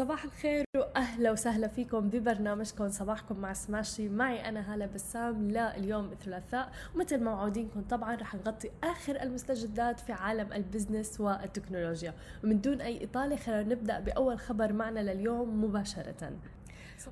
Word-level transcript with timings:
صباح 0.00 0.24
الخير 0.24 0.64
وأهلا 0.76 1.32
وسهلا 1.32 1.68
فيكم 1.68 2.00
ببرنامجكم 2.00 2.88
صباحكم 2.88 3.36
مع 3.36 3.52
سماشي. 3.52 4.08
معي 4.08 4.48
أنا 4.48 4.74
هاله 4.74 4.86
بسام 4.86 5.50
لليوم 5.50 6.12
الثلاثاء 6.12 6.72
ومثل 6.94 7.18
ما 7.20 7.34
موعودينكم 7.34 7.82
طبعا 7.82 8.14
رح 8.14 8.34
نغطي 8.34 8.70
آخر 8.84 9.22
المستجدات 9.22 10.00
في 10.00 10.12
عالم 10.12 10.52
البزنس 10.52 11.20
والتكنولوجيا. 11.20 12.14
ومن 12.44 12.60
دون 12.60 12.80
أي 12.80 13.04
إطالة 13.04 13.36
خلينا 13.36 13.62
نبدأ 13.62 14.00
بأول 14.00 14.38
خبر 14.38 14.72
معنا 14.72 15.00
لليوم 15.00 15.64
مباشرة. 15.64 16.32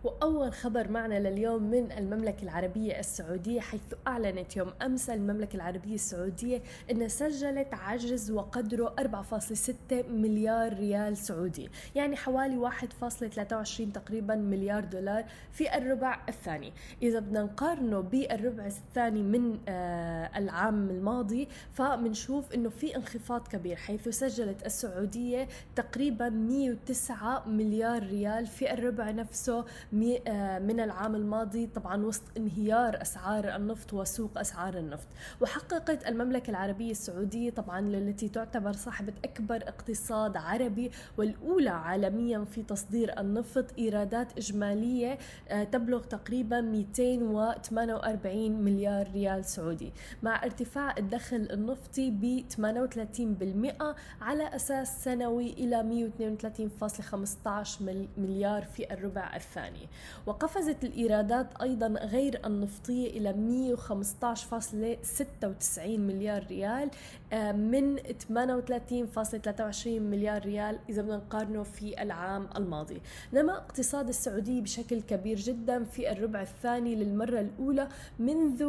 وأول 0.05 0.53
خبر 0.53 0.91
معنا 0.91 1.29
لليوم 1.29 1.63
من 1.63 1.93
المملكة 1.93 2.43
العربية 2.43 2.99
السعودية 2.99 3.61
حيث 3.61 3.81
أعلنت 4.07 4.57
يوم 4.57 4.73
أمس 4.83 5.11
المملكة 5.11 5.57
العربية 5.57 5.95
السعودية 5.95 6.63
أنها 6.91 7.09
سجلت 7.09 7.75
عجز 7.75 8.31
وقدره 8.31 8.95
4.6 9.01 9.73
مليار 10.11 10.73
ريال 10.75 11.17
سعودي 11.17 11.71
يعني 11.95 12.17
حوالي 12.17 12.71
1.23 12.71 13.93
تقريبا 13.95 14.35
مليار 14.35 14.85
دولار 14.85 15.25
في 15.53 15.77
الربع 15.77 16.21
الثاني. 16.29 16.73
إذا 17.03 17.19
بدنا 17.19 17.43
نقارنه 17.43 18.01
بالربع 18.01 18.67
الثاني 18.67 19.23
من 19.23 19.59
آه 19.69 20.31
العام 20.39 20.91
الماضي 20.91 21.49
فبنشوف 21.73 22.53
أنه 22.55 22.69
في 22.69 22.97
انخفاض 22.97 23.49
كبير 23.49 23.77
حيث 23.77 24.09
سجلت 24.09 24.67
السعودية 24.67 25.49
تقريبا 25.77 26.29
109 26.29 27.49
مليار 27.49 28.03
ريال 28.03 28.47
في 28.47 28.73
الربع 28.73 29.11
نفسه 29.11 29.65
من 29.93 30.81
العام 30.81 31.15
الماضي 31.15 31.67
طبعا 31.67 32.07
وسط 32.07 32.23
انهيار 32.37 33.03
أسعار 33.03 33.57
النفط 33.57 33.93
وسوق 33.93 34.39
أسعار 34.39 34.79
النفط. 34.79 35.07
وحققت 35.41 36.07
المملكة 36.07 36.51
العربية 36.51 36.91
السعودية 36.91 37.51
طبعا 37.51 37.81
التي 37.81 38.29
تعتبر 38.29 38.73
صاحبة 38.73 39.13
أكبر 39.25 39.57
اقتصاد 39.57 40.37
عربي 40.37 40.91
والأولى 41.19 41.71
عالميا 41.71 42.45
في 42.45 42.63
تصدير 42.63 43.21
النفط 43.21 43.65
إيرادات 43.79 44.39
إجمالية 44.39 45.19
آه، 45.49 45.65
تبلغ 45.65 46.05
تقريبا 46.05 46.61
248 46.61 48.63
مليار 48.63 49.11
ريال 49.13 49.45
سعودي. 49.45 49.93
مع 50.23 50.45
ارتفاع 50.45 50.95
الدخل 50.99 51.49
النفطي 51.53 52.11
ب 52.11 52.45
38% 52.49 53.95
على 54.21 54.57
أساس 54.57 55.05
سنوي 55.05 55.53
إلى 55.53 55.83
132.15 55.83 57.81
مليار 58.19 58.63
في 58.63 58.93
الربع 58.93 59.37
الثاني. 59.37 59.68
الثاني. 59.69 59.89
وقفزت 60.27 60.85
الإيرادات 60.85 61.63
أيضا 61.63 61.87
غير 61.87 62.47
النفطية 62.47 63.11
إلى 63.11 63.33
115.96 63.33 66.01
مليار 66.01 66.47
ريال 66.47 66.91
آه، 67.33 67.53
من 67.53 67.99
38.23 67.99 70.03
مليار 70.03 70.45
ريال 70.45 70.79
إذا 70.89 71.03
بدنا 71.03 71.17
نقارنه 71.17 71.63
في 71.63 72.03
العام 72.03 72.49
الماضي. 72.57 73.01
نما 73.33 73.57
اقتصاد 73.57 74.09
السعودية 74.09 74.61
بشكل 74.61 75.01
كبير 75.01 75.37
جدا 75.37 75.85
في 75.85 76.13
الربع 76.13 76.43
الثاني 76.43 76.95
للمرة 76.95 77.41
الأولى 77.41 77.89
منذ 78.19 78.63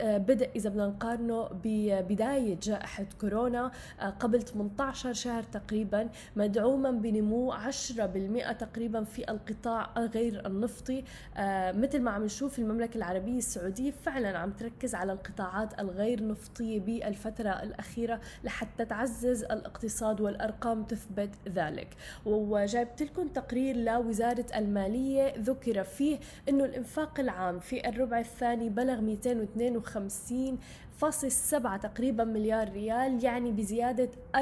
آه، 0.00 0.18
بدء 0.18 0.50
إذا 0.56 0.70
بدنا 0.70 0.86
نقارنه 0.86 1.48
ببداية 1.64 2.58
جائحة 2.62 3.06
كورونا 3.20 3.72
آه، 4.00 4.10
قبل 4.10 4.42
18 4.42 5.12
شهر 5.12 5.42
تقريبا 5.42 6.08
مدعوما 6.36 6.90
بنمو 6.90 7.52
10% 7.52 8.52
تقريبا 8.52 9.04
في 9.04 9.30
القطاع 9.30 9.90
غير 9.98 10.45
النفطي. 10.46 11.04
مثل 11.78 12.00
ما 12.02 12.10
عم 12.10 12.24
نشوف 12.24 12.58
المملكة 12.58 12.96
العربية 12.96 13.38
السعودية 13.38 13.90
فعلا 13.90 14.38
عم 14.38 14.50
تركز 14.50 14.94
على 14.94 15.12
القطاعات 15.12 15.80
الغير 15.80 16.26
نفطية 16.26 16.80
بالفترة 16.80 17.50
الأخيرة 17.50 18.20
لحتى 18.44 18.84
تعزز 18.84 19.44
الاقتصاد 19.44 20.20
والأرقام 20.20 20.82
تثبت 20.82 21.30
ذلك. 21.48 21.88
وجايبت 22.26 23.02
لكم 23.02 23.28
تقرير 23.28 23.76
لوزارة 23.76 24.46
المالية 24.56 25.34
ذكر 25.38 25.84
فيه 25.84 26.18
أنه 26.48 26.64
الإنفاق 26.64 27.20
العام 27.20 27.58
في 27.58 27.88
الربع 27.88 28.18
الثاني 28.18 28.68
بلغ 28.68 29.00
252 29.00 30.58
فاصل 30.96 31.30
سبعة 31.30 31.76
تقريبا 31.76 32.24
مليار 32.24 32.72
ريال 32.72 33.24
يعني 33.24 33.52
بزيادة 33.52 34.10
4% 34.36 34.38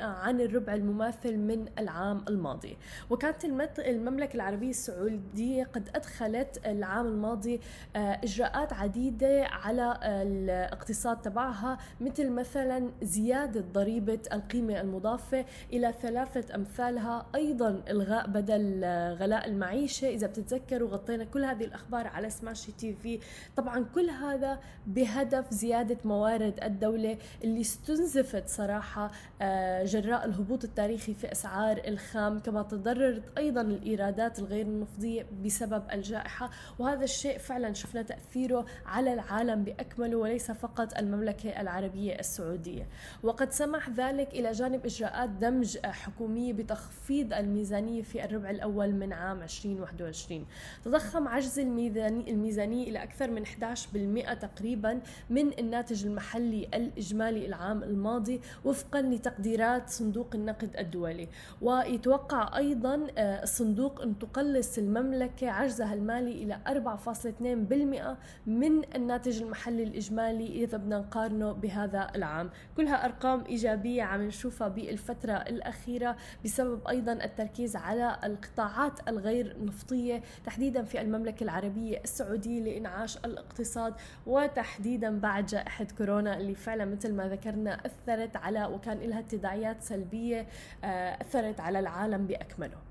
عن 0.00 0.40
الربع 0.40 0.74
المماثل 0.74 1.36
من 1.36 1.66
العام 1.78 2.24
الماضي. 2.28 2.76
وكانت 3.10 3.44
المملكة 3.78 4.34
العربية 4.34 4.70
السعودية 4.70 5.64
قد 5.64 5.88
أدخلت 5.94 6.60
العام 6.66 7.06
الماضي 7.06 7.60
آه، 7.96 8.20
إجراءات 8.24 8.72
عديدة 8.72 9.44
على 9.44 9.98
الاقتصاد 10.04 11.22
تبعها 11.22 11.78
مثل 12.00 12.30
مثلا 12.30 12.90
زيادة 13.02 13.64
ضريبة 13.72 14.20
القيمة 14.32 14.80
المضافة 14.80 15.44
إلى 15.72 15.94
ثلاثة 16.02 16.54
أمثالها 16.54 17.26
أيضا 17.34 17.82
إلغاء 17.90 18.26
بدل 18.26 18.84
غلاء 19.20 19.48
المعيشة. 19.48 20.08
إذا 20.08 20.26
بتتذكروا 20.26 20.88
غطينا 20.88 21.24
كل 21.24 21.44
هذه 21.44 21.64
الأخبار 21.64 22.06
على 22.06 22.30
سماشي 22.30 22.72
تي 22.72 22.94
في 22.94 23.20
طبعا 23.56 23.84
كل 23.94 24.10
هذا 24.10 24.60
بهدف 24.86 25.50
زيادة 25.50 25.69
زيادة 25.70 25.98
موارد 26.04 26.54
الدولة 26.62 27.18
اللي 27.44 27.60
استنزفت 27.60 28.48
صراحة 28.48 29.10
آه، 29.42 29.84
جراء 29.84 30.24
الهبوط 30.24 30.64
التاريخي 30.64 31.14
في 31.14 31.32
أسعار 31.32 31.80
الخام 31.86 32.38
كما 32.38 32.62
تضررت 32.62 33.38
أيضا 33.38 33.60
الإيرادات 33.60 34.38
الغير 34.38 34.66
النفطية 34.66 35.26
بسبب 35.44 35.82
الجائحة. 35.92 36.50
وهذا 36.78 37.04
الشيء 37.04 37.38
فعلا 37.38 37.72
شفنا 37.72 38.02
تأثيره 38.02 38.66
على 38.86 39.12
العالم 39.14 39.64
بأكمله 39.64 40.16
وليس 40.16 40.50
فقط 40.50 40.98
المملكة 40.98 41.60
العربية 41.60 42.18
السعودية. 42.18 42.88
وقد 43.22 43.52
سمح 43.52 43.90
ذلك 43.90 44.28
إلى 44.28 44.52
جانب 44.52 44.86
إجراءات 44.86 45.30
دمج 45.30 45.78
حكومية 45.86 46.52
بتخفيض 46.52 47.32
الميزانية 47.32 48.02
في 48.02 48.24
الربع 48.24 48.50
الأول 48.50 48.92
من 48.92 49.12
عام 49.12 49.42
2021 49.42 50.46
تضخم 50.84 51.28
عجز 51.28 51.58
الميزانية 51.58 52.88
إلى 52.88 53.02
أكثر 53.02 53.30
من 53.30 53.44
11% 53.46 54.34
تقريبا 54.40 55.00
من 55.30 55.52
الناتج 55.60 56.06
المحلي 56.06 56.68
الإجمالي 56.74 57.46
العام 57.46 57.82
الماضي 57.82 58.40
وفقا 58.64 59.02
لتقديرات 59.02 59.90
صندوق 59.90 60.30
النقد 60.34 60.76
الدولي. 60.78 61.28
ويتوقع 61.62 62.56
أيضا 62.56 63.06
آه، 63.18 63.42
الصندوق 63.42 64.02
أن 64.02 64.18
تقلص 64.18 64.78
المملكة 64.78 65.50
عجزها 65.50 65.94
المالي 65.94 66.32
إلى 66.42 66.60
4.2% 66.66 68.16
من 68.46 68.94
الناتج 68.94 69.42
المحلي 69.42 69.82
الإجمالي 69.82 70.64
إذا 70.64 70.78
بدنا 70.78 70.98
نقارنه 70.98 71.52
بهذا 71.52 72.10
العام. 72.14 72.50
كلها 72.76 73.04
أرقام 73.04 73.44
إيجابية 73.44 74.02
عم 74.02 74.22
نشوفها 74.22 74.68
بالفترة 74.68 75.32
الأخيرة 75.32 76.16
بسبب 76.44 76.88
أيضا 76.88 77.12
التركيز 77.12 77.76
على 77.76 78.18
القطاعات 78.24 79.08
الغير 79.08 79.56
نفطية 79.64 80.22
تحديدا 80.44 80.82
في 80.82 81.00
المملكة 81.00 81.44
العربية 81.44 82.00
السعودية 82.04 82.62
لإنعاش 82.62 83.16
الاقتصاد 83.16 83.94
وتحديدا 84.26 85.20
بعد 85.20 85.49
جائحة 85.50 85.86
كورونا 85.98 86.36
اللي 86.36 86.54
فعلا 86.54 86.84
مثل 86.84 87.14
ما 87.14 87.28
ذكرنا 87.28 87.80
أثرت 87.86 88.36
على 88.36 88.64
وكان 88.64 88.98
لها 88.98 89.20
تداعيات 89.20 89.82
سلبية 89.82 90.46
آه، 90.84 91.22
أثرت 91.22 91.60
على 91.60 91.78
العالم 91.78 92.26
بأكمله. 92.26 92.89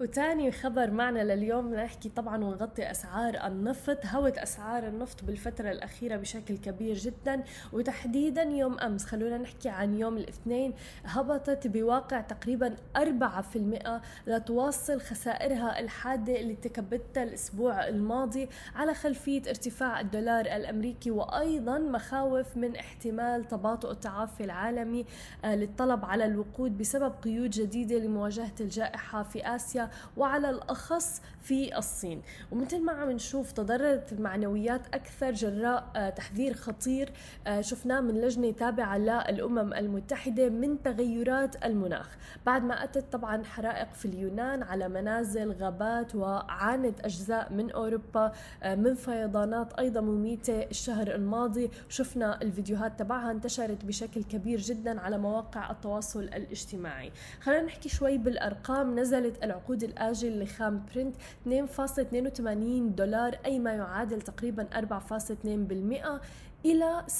وتاني 0.00 0.52
خبر 0.52 0.90
معنا 0.90 1.34
لليوم 1.34 1.74
نحكي 1.74 2.08
طبعا 2.08 2.44
ونغطي 2.44 2.90
أسعار 2.90 3.46
النفط. 3.46 4.06
هوت 4.06 4.38
أسعار 4.38 4.86
النفط 4.86 5.24
بالفترة 5.24 5.70
الأخيرة 5.70 6.16
بشكل 6.16 6.56
كبير 6.56 6.94
جدا 6.94 7.42
وتحديدا 7.72 8.42
يوم 8.42 8.78
أمس. 8.78 9.04
خلونا 9.04 9.38
نحكي 9.38 9.68
عن 9.68 9.94
يوم 9.94 10.16
الاثنين. 10.16 10.74
هبطت 11.04 11.66
بواقع 11.66 12.20
تقريبا 12.20 12.76
4% 12.96 14.00
لتواصل 14.26 15.00
خسائرها 15.00 15.80
الحادة 15.80 16.40
اللي 16.40 16.54
تكبدتها 16.56 17.22
الأسبوع 17.22 17.88
الماضي 17.88 18.48
على 18.74 18.94
خلفية 18.94 19.42
ارتفاع 19.48 20.00
الدولار 20.00 20.46
الأمريكي 20.46 21.10
وأيضا 21.10 21.78
مخاوف 21.78 22.56
من 22.56 22.76
احتمال 22.76 23.48
تباطؤ 23.48 23.90
التعافي 23.90 24.44
العالمي 24.44 25.04
آه، 25.44 25.54
للطلب 25.54 26.04
على 26.04 26.24
الوقود 26.24 26.78
بسبب 26.78 27.12
قيود 27.22 27.50
جديدة 27.50 27.96
لمواجهة 27.98 28.54
الجائحة 28.60 29.22
في 29.22 29.46
آسيا. 29.56 29.89
وعلى 30.16 30.50
الأخص 30.50 31.22
في 31.40 31.78
الصين. 31.78 32.22
ومثل 32.50 32.80
ما 32.84 32.92
عم 32.92 33.10
نشوف 33.10 33.52
تضررت 33.52 34.12
المعنويات 34.12 34.86
أكثر 34.94 35.32
جراء 35.32 35.90
آه، 35.96 36.10
تحذير 36.10 36.54
خطير 36.54 37.12
آه، 37.46 37.60
شفناه 37.60 38.00
من 38.00 38.20
لجنة 38.20 38.50
تابعة 38.50 38.98
للأمم 38.98 39.74
المتحدة 39.74 40.48
من 40.48 40.82
تغيرات 40.82 41.64
المناخ. 41.64 42.16
بعد 42.46 42.64
ما 42.64 42.84
أتت 42.84 43.12
طبعا 43.12 43.44
حرائق 43.44 43.92
في 43.92 44.04
اليونان 44.06 44.62
على 44.62 44.88
منازل 44.88 45.52
غابات 45.52 46.14
وعانت 46.14 47.00
أجزاء 47.00 47.52
من 47.52 47.70
أوروبا 47.70 48.32
آه، 48.62 48.74
من 48.74 48.94
فيضانات 48.94 49.72
أيضا 49.72 50.00
مميتة 50.00 50.62
الشهر 50.62 51.14
الماضي. 51.14 51.70
شفنا 51.88 52.42
الفيديوهات 52.42 52.98
تبعها 52.98 53.30
انتشرت 53.30 53.84
بشكل 53.84 54.22
كبير 54.24 54.58
جدا 54.60 55.00
على 55.00 55.18
مواقع 55.18 55.70
التواصل 55.70 56.22
الاجتماعي. 56.22 57.12
خلينا 57.40 57.62
نحكي 57.62 57.88
شوي 57.88 58.18
بالأرقام. 58.18 58.98
نزلت 58.98 59.44
العقود 59.44 59.79
العقود 59.80 59.82
الآجل 59.82 60.42
لخام 60.42 60.82
برنت 60.94 61.16
2.82 61.46 62.96
دولار 62.96 63.38
أي 63.46 63.58
ما 63.58 63.72
يعادل 63.72 64.22
تقريبا 64.22 64.68
4.2% 64.74 66.20
إلى 66.64 67.04
67.88 67.08 67.16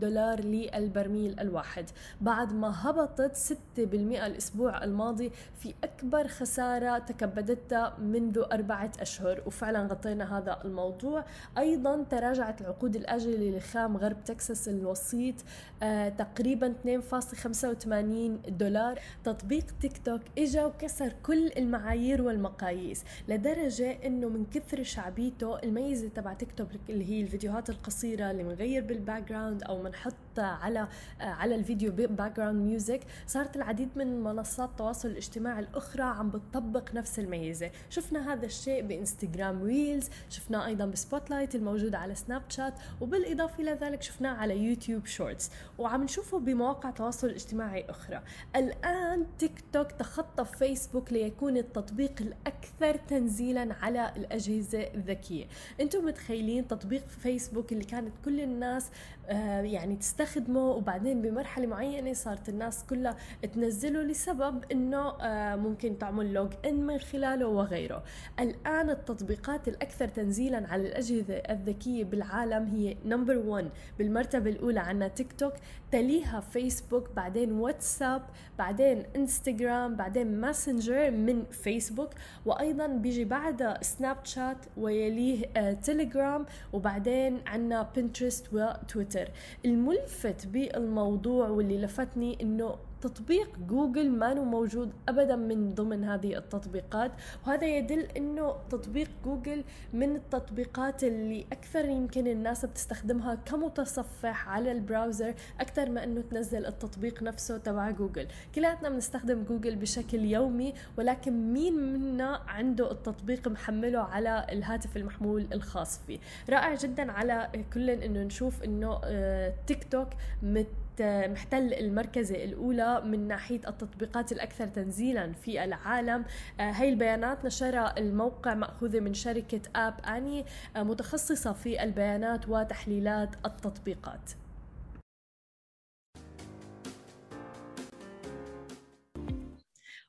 دولار 0.00 0.40
للبرميل 0.40 1.40
الواحد 1.40 1.90
بعد 2.20 2.52
ما 2.52 2.72
هبطت 2.76 3.36
6% 3.36 3.50
الأسبوع 3.78 4.84
الماضي 4.84 5.30
في 5.58 5.74
أكبر 5.84 6.28
خسارة 6.28 6.98
تكبدتها 6.98 7.96
منذ 7.98 8.42
أربعة 8.52 8.92
أشهر. 9.00 9.42
وفعلا 9.46 9.86
غطينا 9.86 10.38
هذا 10.38 10.58
الموضوع. 10.64 11.24
أيضا 11.58 12.02
تراجعت 12.10 12.60
العقود 12.60 12.96
الآجلة 12.96 13.58
لخام 13.58 13.96
غرب 13.96 14.24
تكساس 14.24 14.68
الوسيط 14.68 15.34
آه 15.82 16.08
تقريبا 16.08 16.74
2.85 16.84 18.50
دولار. 18.50 18.98
تطبيق 19.24 19.64
تيك 19.80 19.98
توك 20.04 20.20
إجا 20.38 20.64
وكسر 20.64 21.12
كل 21.22 21.50
المعايير 21.56 22.22
والمقاييس 22.22 23.04
لدرجة 23.28 23.90
إنه 24.06 24.28
من 24.28 24.46
كثر 24.54 24.82
شعبيته 24.82 25.58
الميزة 25.58 26.08
تبع 26.08 26.34
تيك 26.34 26.52
توك 26.52 26.68
اللي 27.02 27.14
هي 27.14 27.20
الفيديوهات 27.20 27.70
القصيرة 27.70 28.30
اللي 28.30 28.42
بنغير 28.42 28.84
بال 28.84 29.28
background 29.28 29.62
أو 29.62 29.82
بنحط 29.82 30.31
على 30.38 30.88
آه 31.20 31.24
على 31.24 31.54
الفيديو 31.54 31.92
background 31.92 32.62
music 32.66 33.00
صارت 33.26 33.56
العديد 33.56 33.88
من 33.96 34.20
منصات 34.20 34.68
التواصل 34.70 35.08
الاجتماعي 35.08 35.60
الأخرى 35.60 36.02
عم 36.02 36.30
بتطبق 36.30 36.94
نفس 36.94 37.18
الميزة. 37.18 37.70
شفنا 37.90 38.32
هذا 38.32 38.46
الشيء 38.46 38.82
ب 38.82 38.90
Instagram 38.90 39.62
Reels 39.62 40.10
شفناه 40.28 40.66
أيضا 40.66 40.86
ب 40.86 41.30
Spotlight 41.30 41.54
الموجود 41.54 41.94
على 41.94 42.14
سناب 42.14 42.42
شات 42.48 42.74
وبالإضافة 43.00 43.62
إلى 43.62 43.72
ذلك 43.72 44.02
شفناه 44.02 44.34
على 44.34 44.56
YouTube 44.58 45.06
Shorts 45.06 45.50
وعم 45.78 46.02
نشوفه 46.02 46.38
بمواقع 46.38 46.88
التواصل 46.88 47.26
الاجتماعي 47.26 47.84
أخرى. 47.90 48.22
الآن 48.56 49.26
تيك 49.38 49.64
توك 49.72 49.92
تخطى 49.92 50.44
فيسبوك 50.44 51.12
ليكون 51.12 51.56
التطبيق 51.56 52.12
الأكثر 52.20 52.94
تنزيلا 53.08 53.74
على 53.82 54.12
الأجهزة 54.16 54.80
الذكية. 54.80 55.46
أنتم 55.80 56.04
متخيلين 56.04 56.68
تطبيق 56.68 57.08
فيسبوك 57.08 57.72
اللي 57.72 57.84
كانت 57.84 58.12
كل 58.24 58.40
الناس 58.40 58.90
آه، 59.26 59.60
يعني 59.60 59.96
تستخدمه 60.24 60.70
وبعدين 60.70 61.22
بمرحلة 61.22 61.66
معينة 61.66 62.12
صارت 62.12 62.48
الناس 62.48 62.84
كلها 62.84 63.16
تنزله 63.54 64.02
لسبب 64.02 64.64
إنه 64.72 65.08
آه، 65.20 65.56
ممكن 65.56 65.98
تعمل 65.98 66.32
log 66.32 66.52
in 66.64 66.86
من 66.86 66.98
خلاله 66.98 67.46
وغيره. 67.46 68.02
الآن 68.40 68.90
التطبيقات 68.90 69.68
الأكثر 69.68 70.08
تنزيلا 70.08 70.68
على 70.68 70.82
الأجهزة 70.88 71.34
الذكية 71.34 72.04
بالعالم 72.04 72.66
هي 72.66 72.96
number 73.04 73.38
1 73.38 73.68
بالمرتبة 73.98 74.50
الأولى 74.50 74.80
عندنا 74.80 75.08
تيك 75.08 75.32
توك 75.32 75.52
تليها 75.92 76.40
فيسبوك 76.40 77.10
بعدين 77.16 77.52
واتساب 77.52 78.22
بعدين 78.58 79.02
انستغرام 79.16 79.96
بعدين 79.96 80.40
ماسنجر 80.40 81.10
من 81.10 81.44
فيسبوك 81.44 82.10
وأيضا 82.46 82.86
بيجي 82.86 83.24
بعدها 83.24 83.82
سناب 83.82 84.16
شات 84.24 84.56
ويليه 84.76 85.46
آه 85.56 85.72
تليجرام 85.72 86.46
وبعدين 86.72 87.40
عندنا 87.46 87.90
بنترست 87.96 88.46
وتويتر 88.52 89.28
الملفت 89.64 90.11
بالموضوع 90.46 91.48
واللي 91.48 91.78
لفتني 91.78 92.42
إنه 92.42 92.74
تطبيق 93.02 93.58
جوجل 93.68 94.10
ما 94.10 94.34
موجود 94.34 94.92
ابدا 95.08 95.36
من 95.36 95.74
ضمن 95.74 96.04
هذه 96.04 96.36
التطبيقات. 96.36 97.12
وهذا 97.46 97.66
يدل 97.66 98.00
إنه 98.16 98.56
تطبيق 98.70 99.10
جوجل 99.24 99.64
من 99.92 100.16
التطبيقات 100.16 101.04
اللي 101.04 101.46
أكثر 101.52 101.84
يمكن 101.84 102.26
الناس 102.26 102.64
بتستخدمها 102.64 103.34
كمتصفح 103.34 104.48
على 104.48 104.72
ال 104.72 104.80
browser 104.80 105.34
أكثر 105.60 105.90
ما 105.90 106.04
إنه 106.04 106.20
تنزل 106.20 106.66
التطبيق 106.66 107.22
نفسه 107.22 107.58
تبع 107.58 107.90
جوجل. 107.90 108.26
كلياتنا 108.54 108.88
بنستخدم 108.88 109.44
جوجل 109.44 109.76
بشكل 109.76 110.24
يومي 110.24 110.74
ولكن 110.98 111.52
مين 111.52 111.92
منا 111.92 112.40
عنده 112.48 112.92
التطبيق 112.92 113.48
محمله 113.48 114.00
على 114.00 114.46
الهاتف 114.52 114.96
المحمول 114.96 115.46
الخاص 115.52 116.00
فيه؟ 116.06 116.18
رائع 116.50 116.74
جدا 116.74 117.12
على 117.12 117.48
كل 117.74 117.90
إنه 117.90 118.22
نشوف 118.22 118.62
إنه 118.62 119.00
آه، 119.04 119.54
تيك 119.66 119.84
توك 119.84 120.08
مت 120.42 120.66
محتل 121.00 121.74
المركز 121.74 122.44
الأولى 122.44 123.02
من 123.04 123.28
ناحية 123.28 123.60
التطبيقات 123.68 124.32
الأكثر 124.32 124.66
تنزيلا 124.66 125.32
في 125.32 125.64
العالم. 125.64 126.24
آه، 126.60 126.70
هاي 126.70 126.88
البيانات 126.88 127.44
نشرها 127.44 127.98
الموقع 127.98 128.54
مأخوذة 128.54 129.00
من 129.00 129.14
شركة 129.14 129.60
App 129.76 129.94
Annie 130.04 130.44
آه، 130.76 130.82
متخصصة 130.82 131.52
في 131.52 131.82
البيانات 131.82 132.48
وتحليلات 132.48 133.30
التطبيقات. 133.46 134.30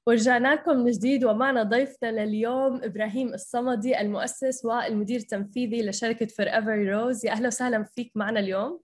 ورجعنا 0.08 0.56
لكم 0.56 0.78
من 0.78 0.92
جديد 0.92 1.24
ومعنا 1.24 1.64
ضيفنا 1.64 2.12
لليوم 2.12 2.84
إبراهيم 2.84 3.34
الصمدي 3.34 4.02
المؤسس 4.02 4.66
والمدير 4.66 5.20
التنفيذي 5.20 5.90
لشركة 5.90 6.26
Forever 6.26 6.86
Rose 6.86 7.26
يا 7.26 7.32
أهلا 7.32 7.48
وسهلا 7.48 7.84
فيك 7.84 8.12
معنا 8.16 8.40
اليوم. 8.40 8.80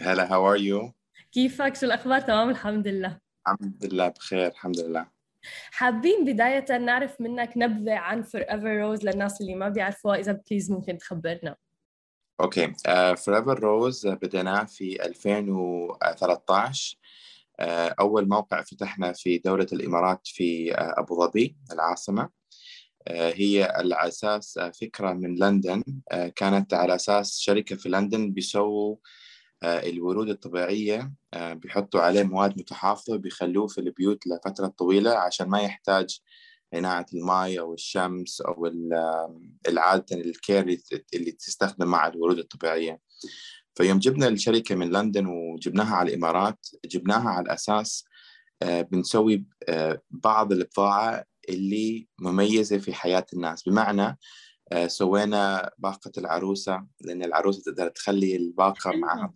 هلا 0.00 0.32
how 0.32 0.52
are 0.52 0.56
you 0.56 0.92
كيفك؟ 1.32 1.76
شو 1.76 1.86
الأخبار؟ 1.86 2.20
تمام 2.20 2.50
الحمد 2.50 2.88
لله. 2.88 3.18
الحمد 3.46 3.84
لله 3.84 4.08
بخير 4.08 4.46
الحمد 4.46 4.80
لله. 4.80 5.06
حابين 5.70 6.24
بداية 6.24 6.78
نعرف 6.78 7.20
منك 7.20 7.52
نبذة 7.56 7.94
عن 7.94 8.22
Forever 8.22 8.76
Rose 8.76 9.04
للناس 9.04 9.40
اللي 9.40 9.54
ما 9.54 9.68
بيعرفوها. 9.68 10.18
إذا 10.18 10.42
please 10.50 10.70
ممكن 10.70 10.98
تخبرنا. 10.98 11.56
Okay. 12.40 12.72
Forever 13.16 13.60
Rose 13.60 14.06
بديناه 14.06 14.64
في 14.64 15.04
2013 15.04 16.96
آه، 16.96 17.64
أول 18.00 18.28
موقع 18.28 18.62
فتحنا 18.62 19.12
في 19.12 19.38
دولة 19.38 19.66
الإمارات 19.72 20.20
في 20.24 20.72
آه، 20.72 20.76
أبو 20.78 21.24
ظبي 21.24 21.56
العاصمة. 21.72 22.38
هي 23.10 23.68
على 23.70 24.08
أساس 24.08 24.58
فكرة 24.80 25.12
من 25.12 25.34
لندن. 25.34 25.82
كانت 26.36 26.74
على 26.74 26.94
أساس 26.94 27.38
شركة 27.38 27.76
في 27.76 27.88
لندن 27.88 28.32
بيسووا 28.32 28.96
آه، 28.96 28.98
الورود 29.62 30.28
الطبيعية 30.28 31.12
آه، 31.34 31.52
بيحطوا 31.52 32.00
عليه 32.00 32.22
مواد 32.22 32.58
متحافظة 32.58 33.16
بيخلوه 33.16 33.66
في 33.66 33.78
البيوت 33.78 34.26
لفترة 34.26 34.66
طويلة 34.66 35.10
عشان 35.10 35.48
ما 35.48 35.60
يحتاج 35.60 36.20
عناية 36.74 37.06
الماء 37.14 37.58
أو 37.58 37.74
الشمس 37.74 38.40
أو 38.40 38.66
العادة 39.68 40.16
الكير 40.16 40.78
اللي 41.14 41.32
تستخدم 41.32 41.86
مع 41.88 42.06
الورود 42.06 42.38
الطبيعية. 42.38 43.00
فيوم 43.74 43.98
جبنا 43.98 44.28
الشركة 44.28 44.74
من 44.74 44.90
لندن 44.90 45.26
وجبناها 45.26 45.94
على 45.94 46.10
الإمارات 46.10 46.66
جبناها 46.84 47.28
على 47.28 47.54
أساس 47.54 48.04
آه، 48.62 48.82
بنسوي 48.82 49.44
بعض 50.10 50.52
البضاعة 50.52 51.24
اللي 51.48 52.08
مميزة 52.20 52.78
في 52.78 52.94
حياة 52.94 53.26
الناس. 53.32 53.62
بمعنى 53.62 54.02
آه، 54.02 54.16
سوينا 54.86 55.70
باقة 55.78 56.12
العروسة 56.18 56.86
لأن 57.00 57.24
العروسة 57.24 57.62
تقدر 57.62 57.88
تخلي 57.88 58.36
الباقة 58.36 58.96
معها 58.96 59.32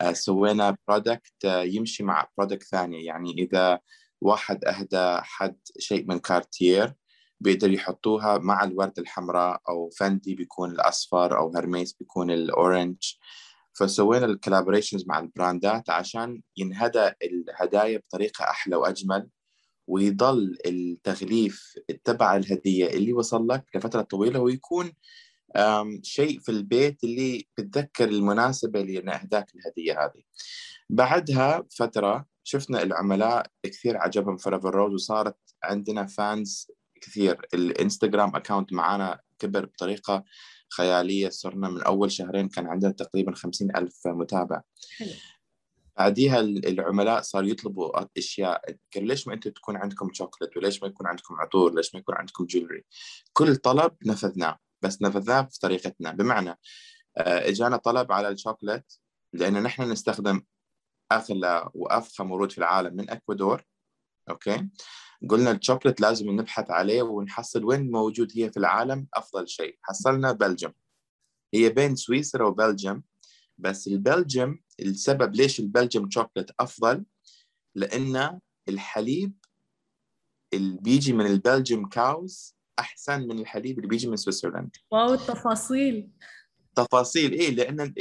آه، 0.00 0.12
سوينا 0.12 0.76
product 0.88 1.44
آه، 1.44 1.62
يمشي 1.62 2.02
مع 2.02 2.28
product 2.38 2.62
ثاني. 2.62 3.04
يعني 3.04 3.32
إذا 3.32 3.80
واحد 4.20 4.64
أهدى 4.64 5.20
حد 5.22 5.58
شيء 5.78 6.06
من 6.08 6.18
كارتير 6.18 6.94
بيقدر 7.40 7.70
يحطوها 7.70 8.38
مع 8.38 8.64
الوردة 8.64 9.02
الحمراء 9.02 9.60
أو 9.68 9.90
فندي 9.90 10.34
بيكون 10.34 10.70
الأصفر 10.70 11.38
أو 11.38 11.56
هرميس 11.56 11.92
بيكون 11.92 12.30
ال 12.30 12.38
orange. 12.38 12.96
فسوينا 13.72 14.26
ال 14.26 14.31
collaborations 14.31 15.06
مع 15.08 15.18
البراندات 15.18 15.90
عشان 15.90 16.42
ينهدى 16.56 17.10
الهدايا 17.22 17.98
بطريقة 17.98 18.44
أحلى 18.44 18.76
وأجمل. 18.76 19.28
ويضل 19.90 20.58
التغليف 20.66 21.74
تبع 22.04 22.36
الهدية 22.36 22.86
اللي 22.86 23.12
وصل 23.12 23.48
لك 23.48 23.64
لفترة 23.74 24.02
طويلة 24.02 24.40
ويكون 24.40 24.92
شيء 26.02 26.40
في 26.40 26.48
البيت 26.48 27.04
اللي 27.04 27.48
بتذكر 27.58 28.08
المناسبة 28.08 28.80
اللي 28.80 28.98
أنا 28.98 29.22
أهداك 29.22 29.46
الهدية 29.54 30.04
هذه. 30.04 30.22
بعدها 30.90 31.66
فترة 31.70 32.26
شفنا 32.44 32.82
العملاء 32.82 33.46
كثير 33.62 33.96
عجبهم 33.96 34.36
فوريفر 34.36 34.74
روز 34.74 34.92
وصارت 34.92 35.36
عندنا 35.62 36.06
fans 36.06 36.70
كثير. 37.00 37.46
الإنستغرام 37.54 38.36
account 38.36 38.72
معنا 38.72 39.20
كبر 39.38 39.64
بطريقة 39.64 40.24
خيالية. 40.76 41.28
صرنا 41.28 41.68
من 41.68 41.82
أول 41.82 42.12
شهرين 42.12 42.48
كان 42.48 42.66
عندنا 42.66 42.92
تقريبا 42.92 43.34
خمسين 43.34 43.76
ألف 43.76 44.06
متابع. 44.06 44.62
حلو. 44.98 45.08
بعديها 46.00 46.40
العملاء 46.40 47.20
صار 47.20 47.44
يطلبوا 47.44 48.06
أشياء 48.18 48.76
ليش 48.96 49.28
ما 49.28 49.34
أنتم 49.34 49.50
تكون 49.50 49.76
عندكم 49.76 50.12
شوكلت 50.12 50.56
وليش 50.56 50.82
ما 50.82 50.88
يكون 50.88 51.06
عندكم 51.06 51.34
عطور 51.34 51.74
ليش 51.74 51.94
ما 51.94 52.00
يكون 52.00 52.14
عندكم 52.14 52.44
jewelry 52.44 52.84
كل 53.32 53.56
طلب 53.56 53.96
نفذناه 54.06 54.58
بس 54.82 55.02
نفذناه 55.02 55.40
بطريقتنا. 55.40 56.10
بمعنى 56.12 56.50
آه، 57.16 57.48
إجانا 57.48 57.76
طلب 57.76 58.12
على 58.12 58.28
الشوكلت 58.28 58.98
لأن 59.32 59.62
نحن 59.62 59.82
نستخدم 59.82 60.42
أغلى 61.12 61.70
وأفخم 61.74 62.30
ورود 62.30 62.52
في 62.52 62.58
العالم 62.58 62.96
من 62.96 63.10
إكوادور 63.10 63.64
okay؟ 64.30 64.68
قلنا 65.28 65.50
الشوكلت 65.50 66.00
لازم 66.00 66.30
نبحث 66.30 66.70
عليه 66.70 67.02
ونحصل 67.02 67.64
وين 67.64 67.90
موجود 67.90 68.32
هي 68.36 68.50
في 68.50 68.56
العالم 68.56 69.06
أفضل 69.14 69.48
شيء. 69.48 69.78
حصلنا 69.82 70.32
بلجم 70.32 70.72
هي 71.54 71.68
بين 71.68 71.96
سويسرا 71.96 72.46
وبلجم 72.46 73.02
بس 73.58 73.88
البلجم 73.88 74.58
السبب 74.82 75.34
ليش 75.34 75.60
البلجم 75.60 76.10
شوكلت 76.10 76.50
أفضل؟ 76.60 77.04
لأن 77.74 78.40
الحليب 78.68 79.32
اللي 80.54 80.78
بيجي 80.80 81.12
من 81.12 81.26
البلجم 81.26 81.86
cows 81.86 82.56
أحسن 82.78 83.20
من 83.20 83.38
الحليب 83.38 83.76
اللي 83.76 83.88
بيجي 83.88 84.08
من 84.08 84.16
Switzerland. 84.16 84.76
wow 84.90 85.14
التفاصيل. 85.14 86.10
تفاصيل 86.74 87.32
إيه 87.32 87.50
لأن 87.50 87.94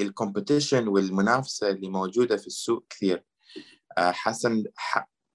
ال 0.00 0.07
competition 0.07 0.88
والمنافسة 0.88 1.70
اللي 1.70 1.88
موجودة 1.88 2.36
في 2.36 2.46
السوق 2.46 2.86
كثير. 2.90 3.24
آه، 3.98 4.10
حسن 4.10 4.64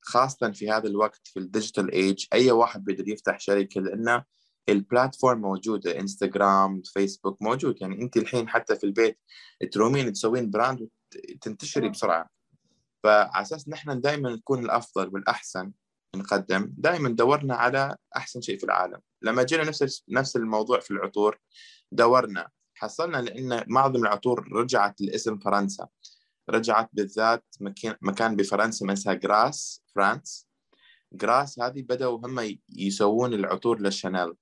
خاصة 0.01 0.51
في 0.51 0.71
هذا 0.71 0.87
الوقت 0.87 1.27
في 1.27 1.39
ال 1.39 1.46
digital 1.46 1.91
age 1.91 2.25
أي 2.33 2.51
واحد 2.51 2.83
بيقدر 2.83 3.07
يفتح 3.07 3.39
شركة 3.39 3.81
لأنه 3.81 4.23
ال 4.69 4.77
platform 4.77 5.41
موجوده 5.41 5.99
انستغرام 5.99 6.81
فيسبوك 6.81 7.41
موجود. 7.41 7.81
يعني 7.81 8.01
أنت 8.01 8.17
الحين 8.17 8.49
حتى 8.49 8.75
في 8.75 8.83
البيت 8.83 9.19
ترومين 9.71 10.13
تسوين 10.13 10.49
brand 10.49 10.89
وتنتشري 11.33 11.89
بسرعة. 11.89 12.29
فعلى 13.03 13.31
أساس 13.33 13.69
نحن 13.69 14.01
دائما 14.01 14.29
نكون 14.35 14.65
الأفضل 14.65 15.07
والأحسن 15.13 15.71
نقدم 16.15 16.73
دائما 16.77 17.09
دورنا 17.09 17.55
على 17.55 17.95
أحسن 18.15 18.41
شيء 18.41 18.57
في 18.57 18.63
العالم. 18.63 18.99
لما 19.21 19.43
جينا 19.43 19.63
نفس 19.63 20.03
نفس 20.09 20.35
الموضوع 20.35 20.79
في 20.79 20.91
العطور 20.91 21.39
دورنا. 21.91 22.49
حصلنا 22.73 23.17
لأن 23.17 23.63
معظم 23.67 24.03
العطور 24.03 24.47
رجعت 24.53 25.01
لاسم 25.01 25.37
فرنسا. 25.37 25.87
رجعت 26.49 26.89
بالذات 26.93 27.45
مكان 28.01 28.35
بفرنسا 28.35 28.93
اسمها 28.93 29.15
جراس 29.15 29.83
فرانس 29.95 30.47
جراس 31.13 31.59
هذه 31.59 31.81
بدأوا 31.81 32.17
هم 32.17 32.57
يسوون 32.69 33.33
العطور 33.33 33.79
للشانيل 33.79 34.21
آه، 34.21 34.35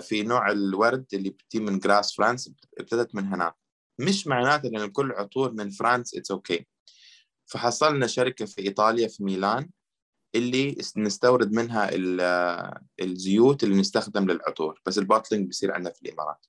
في 0.00 0.22
نوع 0.22 0.50
الورد 0.50 1.06
اللي 1.12 1.30
بتجي 1.30 1.60
من 1.60 1.78
جراس 1.78 2.14
فرانس 2.16 2.52
ابتدت 2.78 3.14
من 3.14 3.26
هناك 3.26 3.54
مش 3.98 4.26
معناته 4.26 4.68
إن 4.68 4.86
كل 4.86 5.12
عطور 5.12 5.52
من 5.52 5.70
فرانس 5.70 6.14
it's 6.14 6.30
okay 6.30 6.58
okay. 6.58 6.64
فحصلنا 7.46 8.06
شركة 8.06 8.44
في 8.44 8.62
إيطاليا 8.62 9.08
في 9.08 9.24
ميلان 9.24 9.70
اللي 10.34 10.76
نستورد 10.96 11.52
منها 11.52 11.90
الزيوت 13.00 13.64
اللي 13.64 13.76
نستخدم 13.76 14.30
للعطور. 14.30 14.80
بس 14.86 14.98
ال 14.98 15.03
bottling 15.03 15.46
بيصير 15.46 15.72
عندنا 15.72 15.92
في 15.94 16.02
الإمارات. 16.02 16.46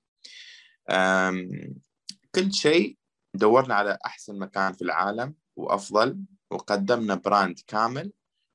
كل 2.36 2.54
شيء 2.54 2.98
دورنا 3.34 3.76
على 3.76 3.98
أحسن 4.06 4.40
مكان 4.40 4.74
في 4.74 4.82
العالم 4.82 5.36
وأفضل 5.56 6.20
وقدمنا 6.52 7.16
brand 7.16 7.60
كامل 7.68 8.12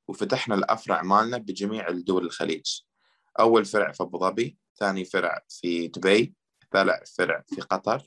وفتحنا 0.08 0.54
الأفرع 0.54 1.02
مالنا 1.02 1.38
بجميع 1.38 1.88
الدول 1.88 2.26
الخليج. 2.26 2.80
أول 3.40 3.64
فرع 3.64 3.92
في 3.92 4.02
أبو 4.02 4.18
ظبي. 4.18 4.58
ثاني 4.78 5.04
فرع 5.04 5.44
في 5.48 5.88
دبي 5.88 6.34
ثالث 6.72 7.16
فرع 7.16 7.44
في 7.46 7.60
قطر 7.60 8.02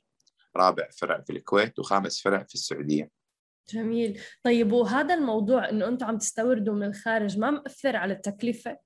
رابع 0.55 0.89
فرع 0.89 1.21
في 1.21 1.33
الكويت 1.33 1.79
وخامس 1.79 2.21
فرع 2.21 2.43
في 2.43 2.53
السعودية. 2.55 3.11
جميل. 3.69 4.21
طيب 4.43 4.71
وهذا 4.71 5.13
الموضوع 5.13 5.69
إنه 5.69 5.87
أنتم 5.87 6.05
عم 6.05 6.17
تستوردوا 6.17 6.73
من 6.73 6.83
الخارج 6.83 7.37
ما 7.37 7.51
مأثر 7.51 7.95
على 7.95 8.13
التكلفة؟ 8.13 8.77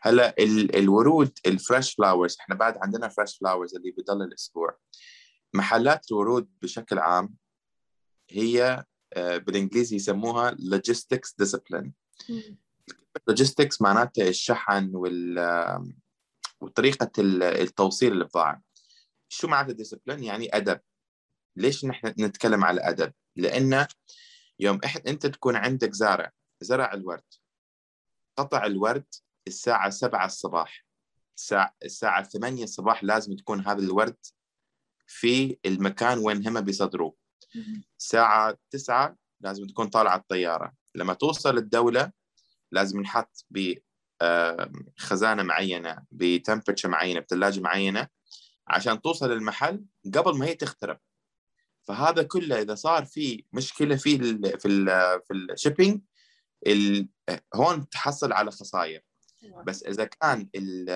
هلأ 0.00 0.34
الورود 0.74 1.38
ال 1.46 1.54
fresh 1.54 1.94
flowers 1.94 2.36
إحنا 2.40 2.54
بعد 2.54 2.78
عندنا 2.78 3.08
fresh 3.08 3.36
flowers 3.36 3.74
اللي 3.74 3.90
بضل 3.90 4.22
الأسبوع. 4.22 4.76
محلات 5.54 6.12
الورود 6.12 6.50
بشكل 6.62 6.98
عام 6.98 7.34
هي 8.30 8.84
آه، 9.12 9.36
بالإنجليزي 9.36 9.96
يسموها 9.96 10.50
logistics 10.50 11.44
discipline. 11.44 11.90
logistics 13.30 13.76
معناتها 13.80 14.28
الشحن 14.28 14.90
وال 14.94 15.38
وطريقة 16.62 17.10
التوصيل 17.18 18.12
البضاعة 18.12 18.62
شو 19.28 19.48
معناتها 19.48 19.72
ديسبلين 19.72 20.24
يعني 20.24 20.56
أدب. 20.56 20.80
ليش 21.56 21.84
نحن 21.84 22.06
نتكلم 22.06 22.64
على 22.64 22.80
أدب؟ 22.80 23.12
لأن 23.36 23.86
يوم 24.58 24.80
إحد 24.84 25.08
أنت 25.08 25.26
تكون 25.26 25.56
عندك 25.56 25.92
زارع 25.92 26.32
زرع 26.60 26.92
الورد. 26.92 27.24
قطع 28.36 28.66
الورد 28.66 29.04
الساعة 29.46 29.90
سبعة 29.90 30.26
الصباح. 30.26 30.86
الساعة, 31.36 31.74
الساعة 31.84 32.22
ثمانية 32.22 32.64
الصباح 32.64 33.04
لازم 33.04 33.36
تكون 33.36 33.66
هذا 33.66 33.82
الورد 33.82 34.16
في 35.06 35.58
المكان 35.66 36.18
وين 36.18 36.48
هم 36.48 36.60
بيصدروه. 36.60 37.16
الساعة 37.98 38.58
تسعة 38.70 39.16
لازم 39.40 39.66
تكون 39.66 39.88
طالعة 39.88 40.16
الطيارة. 40.16 40.72
لما 40.94 41.14
توصل 41.14 41.58
الدولة 41.58 42.12
لازم 42.72 43.00
نحط 43.00 43.46
بخزانة 44.96 45.42
معينة 45.42 45.98
بتمبرتشر 46.10 46.88
معينة 46.88 47.20
بثلاجة 47.20 47.60
معينة 47.60 48.08
عشان 48.68 49.02
توصل 49.02 49.30
للمحل 49.30 49.84
قبل 50.14 50.38
ما 50.38 50.46
هي 50.46 50.54
تخترب. 50.54 50.98
فهذا 51.82 52.22
كله 52.22 52.62
إذا 52.62 52.74
صار 52.74 53.04
في 53.04 53.44
مشكلة 53.52 53.96
في 53.96 54.16
ال 54.16 54.60
في 54.60 54.68
ال 54.68 54.86
في 55.26 55.34
الشيبينج 55.34 56.00
هون 57.54 57.88
تحصل 57.88 58.32
على 58.32 58.50
خسائر 58.50 59.00
بس 59.66 59.82
إذا 59.82 60.04
كان 60.04 60.48
ال 60.54 60.90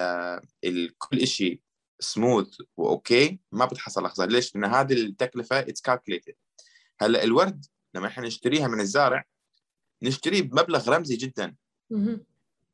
ال 0.65 0.99
كل 0.99 1.27
شيء 1.27 1.61
smooth 2.01 2.49
و 2.77 2.90
okay 2.90 3.41
ما 3.53 3.65
بتحصل 3.65 4.01
على 4.01 4.11
خسائر 4.11 4.31
ليش؟ 4.31 4.55
لأن 4.57 4.65
هذه 4.65 4.93
التكلفة 4.93 5.59
it's 5.59 5.81
calculated 5.81 6.35
هلأ 7.01 7.25
الورد 7.25 7.65
لما 7.95 8.07
إحنا 8.07 8.27
نشتريها 8.27 8.69
من 8.69 8.81
الزارع 8.81 9.25
نشتريه 10.03 10.43
بمبلغ 10.43 10.91
رمزي 10.91 11.17
جدا. 11.17 11.57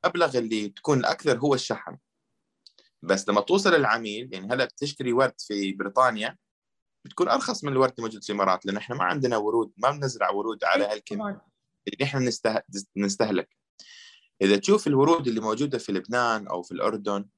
المبلغ 0.04 0.38
اللي 0.38 0.68
تكون 0.68 0.98
الأكثر 0.98 1.38
هو 1.38 1.54
الشحن. 1.54 1.98
بس 3.02 3.28
لما 3.28 3.40
توصل 3.40 3.74
العميل 3.74 4.28
يعني 4.32 4.52
هلأ 4.52 4.64
بتشتري 4.64 5.12
ورد 5.12 5.34
في 5.38 5.72
بريطانيا 5.72 6.36
بتكون 7.04 7.28
أرخص 7.28 7.64
من 7.64 7.72
الورد 7.72 7.92
الموجود 7.98 8.22
في 8.22 8.30
الإمارات 8.30 8.66
لأن 8.66 8.76
إحنا 8.76 8.96
ما 8.96 9.04
عندنا 9.04 9.36
ورود 9.36 9.72
ما 9.76 9.90
بنزرع 9.90 10.30
ورود 10.30 10.64
على 10.64 10.84
إيه، 10.84 10.92
هالكم 10.92 11.20
اللي 11.22 12.04
إحنا 12.04 12.20
نسته... 12.20 12.62
نستهلك. 12.96 13.56
إذا 14.42 14.56
تشوف 14.56 14.86
الورود 14.86 15.28
اللي 15.28 15.40
موجودة 15.40 15.78
في 15.78 15.92
لبنان 15.92 16.48
أو 16.48 16.62
في 16.62 16.72
الأردن 16.72 17.28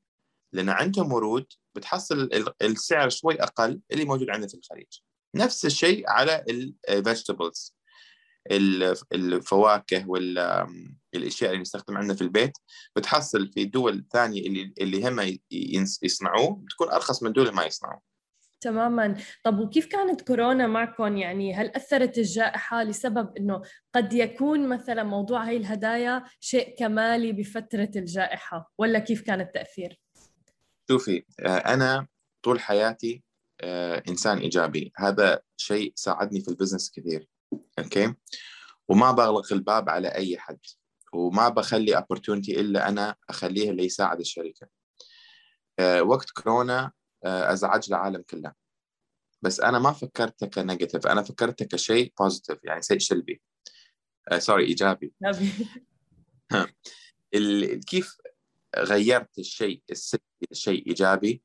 لأن 0.52 0.68
عندهم 0.68 1.12
ورود 1.12 1.46
بتحصل 1.76 2.30
السعر 2.62 3.08
شوي 3.08 3.42
أقل 3.42 3.80
اللي 3.92 4.04
موجود 4.04 4.30
عندنا 4.30 4.48
في 4.48 4.54
الخليج. 4.54 4.98
نفس 5.36 5.66
الشيء 5.66 6.10
على 6.10 6.44
الفيجيتابلز 6.88 7.73
الفواكه 9.12 10.08
والاشياء 10.08 11.50
اللي 11.50 11.62
نستخدم 11.62 11.96
عندنا 11.96 12.14
في 12.14 12.22
البيت 12.22 12.52
بتحصل 12.96 13.52
في 13.52 13.64
دول 13.64 14.04
ثانية 14.12 14.40
اللي 14.40 14.74
اللي 14.80 15.08
هم 15.08 15.38
يصنعوه 16.02 16.56
بتكون 16.56 16.90
أرخص 16.90 17.22
من 17.22 17.32
دول 17.32 17.54
ما 17.54 17.64
يصنعوه. 17.64 18.14
تماما. 18.64 19.16
طب 19.44 19.58
وكيف 19.58 19.86
كانت 19.86 20.20
كورونا 20.20 20.66
معكم؟ 20.66 21.16
يعني 21.16 21.54
هل 21.54 21.66
أثرت 21.66 22.18
الجائحة 22.18 22.82
لسبب 22.82 23.36
أنه 23.36 23.62
قد 23.94 24.12
يكون 24.12 24.68
مثلا 24.68 25.02
موضوع 25.02 25.44
هاي 25.44 25.56
الهدايا 25.56 26.24
شيء 26.40 26.76
كمالي 26.78 27.32
بفترة 27.32 27.90
الجائحة 27.96 28.72
ولا 28.78 28.98
كيف 28.98 29.22
كان 29.22 29.40
التأثير؟ 29.40 30.00
شوفي 30.90 31.24
آه، 31.40 31.56
أنا 31.56 32.06
طول 32.42 32.60
حياتي 32.60 33.22
آه، 33.60 34.02
إنسان 34.08 34.38
إيجابي. 34.38 34.92
هذا 34.96 35.40
شيء 35.56 35.92
ساعدني 35.96 36.40
في 36.40 36.48
ال 36.48 36.53
business 36.53 36.90
كثير. 36.90 37.28
okay؟ 37.78 38.14
وما 38.88 39.12
بغلق 39.12 39.52
الباب 39.52 39.88
على 39.88 40.08
أي 40.08 40.38
حد 40.38 40.58
وما 41.12 41.48
بخلي 41.48 41.96
opportunity 41.96 42.48
إلا 42.48 42.88
أنا 42.88 43.16
أخليه 43.30 43.70
اللي 43.70 43.84
يساعد 43.84 44.20
الشركة. 44.20 44.68
آه، 45.78 46.02
وقت 46.02 46.30
كورونا 46.30 46.92
آه، 47.24 47.52
أزعج 47.52 47.84
العالم 47.88 48.22
كله. 48.22 48.52
بس 49.42 49.60
أنا 49.60 49.78
ما 49.78 49.92
فكرتها 49.92 50.46
ك 50.46 50.53
negative 50.53 51.06
أنا 51.06 51.22
فكرتها 51.22 51.64
كشيء 51.64 52.12
positive 52.18 52.58
يعني 52.64 52.82
شيء 52.82 52.98
سلبي. 52.98 53.42
sorry 54.38 54.64
إيجابي. 54.64 55.14
كيف 57.86 58.16
غيرت 58.78 59.38
الشيء 59.38 59.82
السلبي 59.90 60.24
لشيء 60.50 60.86
إيجابي؟ 60.86 61.42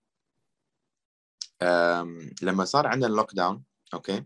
لما 2.42 2.66
صار 2.66 2.88
عندنا 2.88 3.08
lockdown 3.08 3.64
okay؟ 3.94 4.26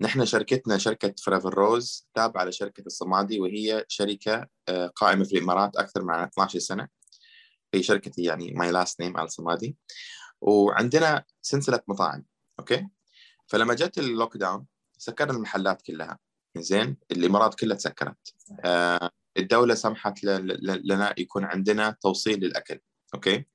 نحن 0.00 0.24
شركتنا 0.24 0.78
شركة 0.78 1.14
فوريفر 1.24 1.54
روز 1.54 2.08
تابعة 2.14 2.44
لشركة 2.44 2.82
الصمادي 2.86 3.40
وهي 3.40 3.84
شركة 3.88 4.46
آه، 4.68 4.86
قائمة 4.86 5.24
في 5.24 5.36
الإمارات 5.36 5.76
أكثر 5.76 6.04
من 6.04 6.14
12 6.14 6.58
سنة. 6.58 6.88
هي 7.74 7.82
شركتي 7.82 8.22
يعني 8.22 8.52
my 8.52 8.70
last 8.70 9.00
name 9.00 9.16
على 9.16 9.26
الصمادي 9.26 9.76
وعندنا 10.40 11.24
سلسلة 11.42 11.80
مطاعم 11.88 12.24
okay؟ 12.58 12.88
فلما 13.46 13.74
جت 13.74 13.98
ال 13.98 14.36
lockdown 14.36 14.66
سكرنا 14.98 15.32
المحلات 15.32 15.82
كلها. 15.82 16.18
زين؟ 16.56 16.96
الإمارات 17.10 17.54
كلها 17.54 17.76
تسكرت. 17.76 18.34
آه 18.64 19.10
الدولة 19.36 19.74
سمحت 19.74 20.24
لنا 20.24 21.14
يكون 21.18 21.44
عندنا 21.44 21.96
توصيل 22.00 22.40
للأكل 22.40 22.80
okay؟ 23.14 23.46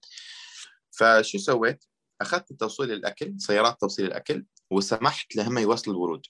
فشو 0.92 1.38
سويت؟ 1.38 1.86
أخذت 2.22 2.54
توصيل 2.54 2.92
الاكل 2.92 3.36
سيارات 3.38 3.82
توصيل 3.82 4.06
الاكل 4.06 4.46
وسمحت 4.72 5.36
لهم 5.36 5.58
يوصلوا 5.58 5.96
الورود. 5.96 6.26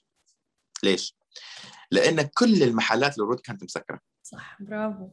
ليش؟ 0.84 1.18
لأن 1.92 2.22
كل 2.22 2.64
المحلات 2.64 3.18
الورود 3.18 3.40
كانت 3.40 3.64
مسكرة. 3.64 4.00
صح 4.24 4.58
برافو. 4.62 5.10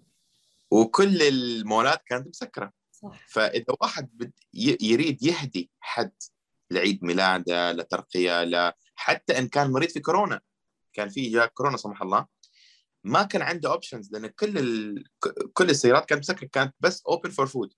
وكل 0.71 1.23
المولات 1.23 2.03
كانت 2.07 2.29
مسكرة. 2.29 2.73
صح. 2.93 3.27
فإذا 3.29 3.75
واحد 3.81 4.33
يريد 4.81 5.23
يهدي 5.23 5.71
حد 5.81 6.13
لعيد 6.71 7.05
ميلاده 7.05 7.73
لترقية 7.73 8.45
ل... 8.45 8.73
حتى 8.95 9.39
إن 9.39 9.49
كان 9.49 9.71
مريض 9.71 9.89
في 9.89 10.01
كورونا 10.01 10.41
كان 10.93 11.09
في 11.09 11.31
جاه 11.31 11.47
كورونا 11.47 11.72
لا 11.72 11.77
سمح 11.77 12.03
الله 12.03 12.27
ما 13.05 13.23
كان 13.23 13.43
عنده 13.43 13.73
options 13.73 14.13
لأن 14.13 14.27
كل 14.27 14.59
ال... 14.59 15.05
كل 15.53 15.71
السيارات 15.71 16.09
كانت 16.09 16.21
مسكرة 16.21 16.47
كانت 16.47 16.75
بس 16.81 17.03
open 17.09 17.31
for 17.31 17.47
food 17.47 17.73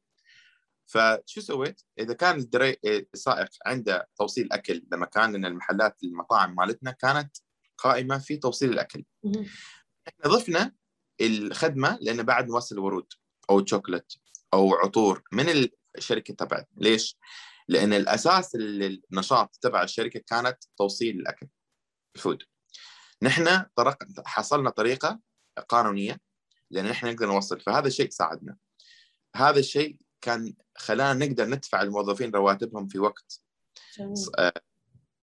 فشو 0.87 1.41
سويت؟ 1.41 1.83
إذا 1.99 2.15
كان 2.15 2.39
ال 2.39 2.44
dri... 2.44 2.77
السائق 2.85 3.49
عنده 3.67 4.09
توصيل 4.17 4.53
أكل 4.53 4.87
لمكان 4.93 5.33
لأن 5.33 5.45
المحلات 5.45 6.03
المطاعم 6.05 6.55
مالتنا 6.55 6.91
كانت 6.91 7.37
قائمة 7.79 8.19
في 8.19 8.37
توصيل 8.37 8.71
الأكل. 8.71 9.05
إحنا 10.09 10.35
ضفنا 10.35 10.73
الخدمة 11.21 11.99
لأن 12.01 12.23
بعد 12.23 12.49
نوصل 12.49 12.79
ورود 12.79 13.13
أو 13.51 13.67
شوكلت 13.67 14.19
أو 14.55 14.75
عطور 14.75 15.23
من 15.33 15.69
الشركة 15.97 16.35
تبعنا، 16.35 16.67
ليش؟ 16.77 17.19
لأن 17.69 17.93
الأساس 17.93 18.55
النشاط 18.55 19.59
تبع 19.61 19.83
الشركة 19.83 20.21
كانت 20.21 20.65
توصيل 20.77 21.21
الأكل 21.21 21.49
الفود. 22.17 22.43
نحن 23.23 23.65
طرق 23.75 23.99
حصلنا 24.27 24.71
طريقة 24.71 25.21
قانونية 25.69 26.21
لأن 26.71 26.87
إحنا 26.87 27.13
نقدر 27.13 27.27
نوصل 27.27 27.61
فهذا 27.61 27.87
الشيء 27.87 28.11
ساعدنا. 28.11 28.57
هذا 29.37 29.59
الشيء 29.59 29.97
كان 30.27 30.55
خلانا 30.77 31.27
نقدر 31.27 31.47
ندفع 31.47 31.83
الموظفين 31.83 32.31
رواتبهم 32.31 32.89
في 32.89 32.99
وقت. 32.99 33.41
آه، 34.39 34.53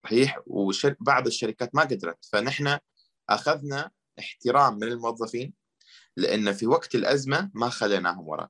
صحيح. 0.03 0.39
وبعض 0.47 1.27
الشركات 1.27 1.75
ما 1.75 1.81
قدرت. 1.81 2.25
فنحن 2.31 2.77
أخذنا 3.29 3.91
احترام 4.19 4.75
من 4.75 4.83
الموظفين 4.83 5.53
لأن 6.17 6.53
في 6.53 6.67
وقت 6.67 6.95
الأزمة 6.95 7.51
ما 7.53 7.69
خليناهم 7.69 8.27
وراء. 8.27 8.49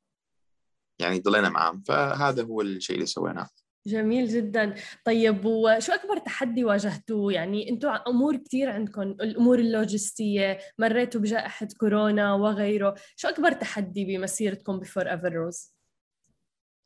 يعني 1.00 1.20
ضلينا 1.20 1.50
معاهم. 1.50 1.84
فهذا 1.88 2.44
هو 2.44 2.62
الشيء 2.62 2.96
اللي 2.96 3.06
سويناه. 3.06 3.50
جميل 3.88 4.28
جدا. 4.28 4.76
طيب 5.06 5.46
وشو 5.46 5.94
أكبر 5.94 6.18
تحدي 6.18 6.64
واجهتوه؟ 6.64 7.34
يعني 7.34 7.70
أنتم 7.70 7.90
أمور 7.90 8.38
كثير 8.38 8.70
عندكم. 8.70 9.02
الأمور 9.02 9.60
اللوجستية 9.60 10.60
مريتوا 10.80 11.22
بجائحة 11.22 11.68
كورونا 11.80 12.34
وغيره. 12.34 12.96
شو 13.16 13.28
أكبر 13.28 13.52
تحدي 13.52 14.06
بمسيرتكم 14.06 14.80
بفور 14.80 15.12
ايفر 15.12 15.34
روز 15.34 15.74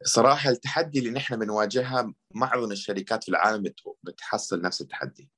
صراحة 0.03 0.49
التحدي 0.49 0.99
اللي 0.99 1.11
نحن 1.11 1.39
بنواجهها 1.39 2.13
معظم 2.35 2.71
الشركات 2.71 3.23
في 3.23 3.29
العالم 3.29 3.73
بتحصل 4.03 4.61
نفس 4.61 4.81
التحدي. 4.81 5.29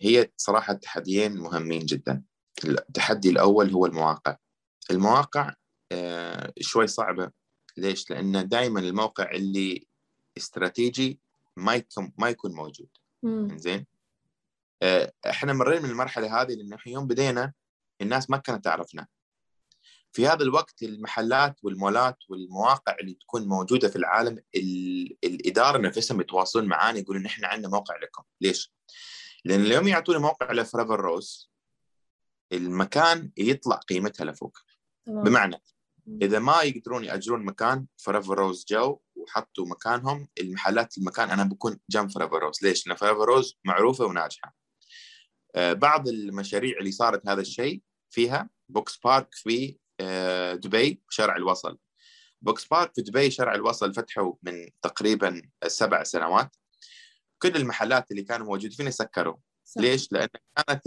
هي 0.00 0.30
صراحة 0.36 0.72
تحديين 0.72 1.36
مهمين 1.36 1.86
جدا. 1.86 2.22
التحدي 2.64 3.30
الأول 3.30 3.70
هو 3.70 3.86
المواقع. 3.86 4.36
المواقع 4.90 5.54
آه، 5.92 6.52
شوي 6.60 6.86
صعبة. 6.86 7.30
ليش؟ 7.76 8.10
لأن 8.10 8.48
دائما 8.48 8.80
الموقع 8.80 9.30
اللي 9.30 9.86
استراتيجي 10.36 11.20
ما 11.56 11.74
يكون 11.74 12.12
ما 12.18 12.28
يكون 12.28 12.52
موجود. 12.52 12.88
زين 13.56 13.86
آه، 14.82 15.12
إحنا 15.30 15.52
مرينا 15.52 15.80
من 15.80 15.90
المرحله 15.90 16.42
هذه 16.42 16.54
لأن 16.54 16.78
يوم 16.86 17.06
بدينا 17.06 17.52
الناس 18.00 18.30
ما 18.30 18.36
كانت 18.36 18.64
تعرفنا. 18.64 19.06
في 20.14 20.26
هذا 20.26 20.42
الوقت 20.42 20.82
المحلات 20.82 21.56
والمولات 21.62 22.16
والمواقع 22.28 22.96
اللي 23.00 23.14
تكون 23.14 23.48
موجودة 23.48 23.88
في 23.88 23.96
العالم 23.96 24.42
الإدارة 25.24 25.78
نفسهم 25.78 26.20
يتواصلون 26.20 26.66
معانا 26.66 26.98
يقولون 26.98 27.22
نحن 27.22 27.44
عندنا 27.44 27.68
موقع 27.68 27.96
لكم. 27.96 28.22
ليش؟ 28.40 28.74
لأن 29.44 29.60
اليوم 29.60 29.88
يعطونا 29.88 30.18
موقع 30.18 30.52
ل 30.52 30.58
Forever 30.58 31.00
Rose 31.00 31.50
المكان 32.52 33.30
يطلع 33.36 33.76
قيمتها 33.76 34.24
لفوق. 34.24 34.58
بمعنى 35.06 35.62
إذا 36.22 36.38
ما 36.38 36.62
يقدرون 36.62 37.04
يأجرون 37.04 37.44
مكان 37.44 37.86
Forever 37.96 38.38
Rose 38.38 38.64
جو 38.68 39.00
وحطوا 39.16 39.66
مكانهم 39.66 40.28
المحلات 40.40 40.98
المكان 40.98 41.30
أنا 41.30 41.44
بكون 41.44 41.78
جنب 41.90 42.10
Forever 42.10 42.38
Rose. 42.38 42.58
ليش؟ 42.62 42.86
لأن 42.86 42.96
Forever 42.96 43.24
Rose 43.24 43.58
معروفة 43.64 44.04
وناجحة. 44.04 44.54
آه، 45.54 45.72
بعض 45.72 46.08
المشاريع 46.08 46.78
اللي 46.78 46.92
صارت 46.92 47.28
هذا 47.28 47.40
الشيء 47.40 47.82
فيها 48.10 48.50
Boxpark 48.68 49.28
في 49.34 49.83
دبي 50.54 51.02
شارع 51.10 51.36
الوصل 51.36 51.78
Boxpark 52.42 52.94
في 52.94 53.02
دبي 53.02 53.30
شارع 53.30 53.54
الوصل 53.54 53.94
فتحوا 53.94 54.34
من 54.42 54.68
تقريبا 54.82 55.42
سبع 55.66 56.02
سنوات 56.02 56.56
كل 57.38 57.56
المحلات 57.56 58.10
اللي 58.10 58.22
كانوا 58.22 58.46
موجودين 58.46 58.70
فيها 58.70 58.90
سكروا 58.90 59.36
صح. 59.64 59.80
ليش؟ 59.80 60.12
لأن 60.12 60.28
كانت 60.56 60.86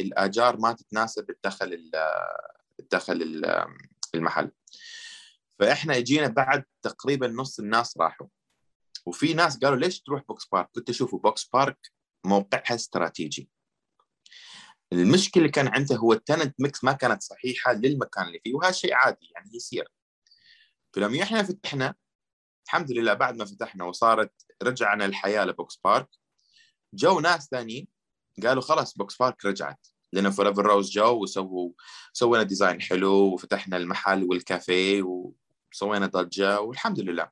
الإيجار 0.00 0.56
ما 0.56 0.72
تتناسب 0.72 1.30
الدخل 1.30 1.90
الدخل 2.80 3.42
المحل 4.14 4.50
فإحنا 5.58 5.96
اجينا 5.96 6.28
بعد 6.28 6.64
تقريبا 6.82 7.28
نص 7.28 7.58
الناس 7.58 7.98
راحوا 7.98 8.26
وفي 9.06 9.34
ناس 9.34 9.58
قالوا 9.58 9.76
ليش 9.76 10.00
تروح 10.00 10.22
Boxpark؟ 10.28 10.68
كنت 10.74 10.90
اشوفوا 10.90 11.18
Boxpark 11.18 11.92
موقعها 12.24 12.74
استراتيجي 12.74 13.48
المشكلة 14.92 15.48
كان 15.48 15.68
عنده 15.68 15.96
هو 15.96 16.12
ال 16.12 16.18
tenant 16.18 16.54
mix 16.60 16.84
ما 16.84 16.92
كانت 16.92 17.22
صحيحة 17.22 17.72
للمكان 17.72 18.26
اللي 18.26 18.40
فيه 18.44 18.54
وهذا 18.54 18.72
شيء 18.72 18.94
عادي 18.94 19.32
يعني 19.34 19.50
يصير. 19.54 19.88
فلما 20.92 21.22
إحنا 21.22 21.42
فتحنا 21.42 21.94
الحمد 22.66 22.92
لله 22.92 23.14
بعد 23.14 23.36
ما 23.36 23.44
فتحنا 23.44 23.84
وصارت 23.84 24.32
رجعنا 24.62 25.04
الحياة 25.04 25.44
ل 25.44 25.80
Boxpark 25.84 26.08
جو 26.94 27.20
ناس 27.20 27.48
ثانيين 27.50 27.88
قالوا 28.42 28.62
خلاص 28.62 28.96
Boxpark 28.96 29.44
رجعت 29.44 29.86
لأن 30.12 30.30
Forever 30.30 30.66
Rose 30.66 30.90
جو 30.90 31.22
وسووا 31.22 31.72
سوينا 32.12 32.42
design 32.42 32.80
حلو 32.80 33.34
وفتحنا 33.34 33.76
المحل 33.76 34.24
والكافيه 34.24 35.02
وسوينا 35.02 36.06
ضجة 36.06 36.60
والحمد 36.60 37.00
لله. 37.00 37.30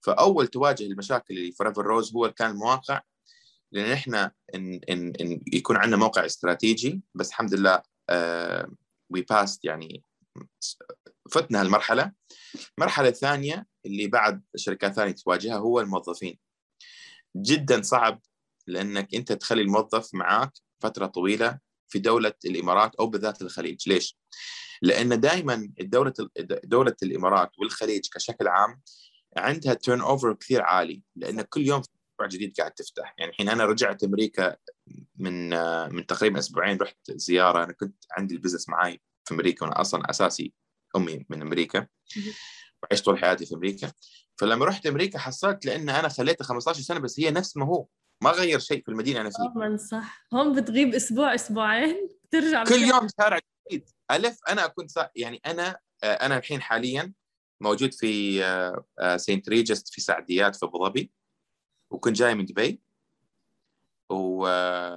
فأول 0.00 0.46
تواجه 0.46 0.84
المشاكل 0.84 1.34
اللي 1.38 1.52
Forever 1.52 1.82
Rose 1.86 2.16
هو 2.16 2.32
كان 2.32 2.50
المواقع 2.50 3.00
لأن 3.72 3.92
إحنا 3.92 4.32
إن 4.54 4.80
إن 4.90 5.12
إن 5.20 5.40
يكون 5.52 5.76
عندنا 5.76 5.96
موقع 5.96 6.26
استراتيجي 6.26 7.00
بس 7.14 7.28
الحمد 7.28 7.54
لله 7.54 7.82
we 9.10 9.22
uh, 9.22 9.26
passed 9.28 9.64
يعني 9.64 10.04
فتنا 11.30 11.60
هالمرحلة. 11.60 12.12
المرحلة 12.78 13.08
الثانية 13.08 13.66
اللي 13.86 14.06
بعد 14.06 14.42
شركات 14.56 14.92
ثانية 14.92 15.12
تواجهها 15.12 15.56
هو 15.58 15.80
الموظفين. 15.80 16.38
جدا 17.36 17.82
صعب 17.82 18.20
لأنك 18.66 19.14
أنت 19.14 19.32
تخلي 19.32 19.62
الموظف 19.62 20.14
معاك 20.14 20.52
فترة 20.80 21.06
طويلة 21.06 21.58
في 21.88 21.98
دولة 21.98 22.32
الإمارات 22.44 22.94
أو 22.94 23.06
بالذات 23.06 23.42
الخليج. 23.42 23.88
ليش؟ 23.88 24.18
لأن 24.82 25.20
دائما 25.20 25.72
دوله 25.80 26.12
دولة 26.64 26.96
الإمارات 27.02 27.50
والخليج 27.58 28.08
كشكل 28.14 28.48
عام 28.48 28.82
عندها 29.36 29.74
turnover 29.74 30.34
كثير 30.34 30.62
عالي 30.62 31.02
لأن 31.16 31.40
كل 31.42 31.60
يوم 31.60 31.82
مشروع 32.16 32.28
جديد 32.28 32.54
قاعد 32.58 32.72
تفتح. 32.72 33.14
يعني 33.18 33.30
الحين 33.30 33.48
أنا 33.48 33.64
رجعت 33.64 34.04
أمريكا 34.04 34.56
من 35.16 35.50
من 35.94 36.06
تقريبا 36.06 36.38
أسبوعين 36.38 36.78
رحت 36.78 37.10
زيارة. 37.10 37.64
أنا 37.64 37.72
كنت 37.72 38.04
عندي 38.10 38.34
ال 38.34 38.38
business 38.38 38.68
معي 38.68 39.00
في 39.24 39.34
أمريكا 39.34 39.64
وأنا 39.64 39.80
أصلا 39.80 40.10
أساسي 40.10 40.52
أمي 40.96 41.26
من 41.28 41.42
أمريكا. 41.42 41.86
وعشت 42.82 43.04
طول 43.04 43.18
حياتي 43.18 43.46
في 43.46 43.54
أمريكا. 43.54 43.92
فلما 44.36 44.64
رحت 44.64 44.86
أمريكا 44.86 45.18
حصلت 45.18 45.66
لأن 45.66 45.88
أنا 45.88 46.08
خليته 46.08 46.44
15 46.44 46.80
سنة 46.80 47.00
بس 47.00 47.20
هي 47.20 47.30
نفس 47.30 47.56
ما 47.56 47.66
هو. 47.66 47.86
ما 48.22 48.30
غير 48.30 48.58
شيء 48.58 48.82
في 48.82 48.88
المدينة 48.88 49.20
أنا 49.20 49.30
فيها. 49.30 49.76
صح. 49.76 50.26
هون 50.34 50.60
بتغيب 50.60 50.94
أسبوع 50.94 51.34
أسبوعين 51.34 52.08
بترجع 52.24 52.64
كل 52.64 52.82
يوم 52.82 53.08
شارع 53.20 53.38
جديد. 53.70 53.88
ألف 54.10 54.38
أنا 54.48 54.66
كنت 54.66 55.10
يعني 55.16 55.40
أنا 55.46 55.78
أنا 56.04 56.36
الحين 56.36 56.62
حاليا 56.62 57.12
موجود 57.60 57.94
في 57.94 58.42
St. 59.16 59.48
Regis 59.48 59.88
في 59.88 60.00
سعديات 60.00 60.56
في 60.56 60.66
أبو 60.66 60.86
ظبي. 60.86 61.12
وكنت 61.96 62.16
جاي 62.16 62.34
من 62.34 62.44
دبي. 62.44 62.80
وكنت 64.10 64.96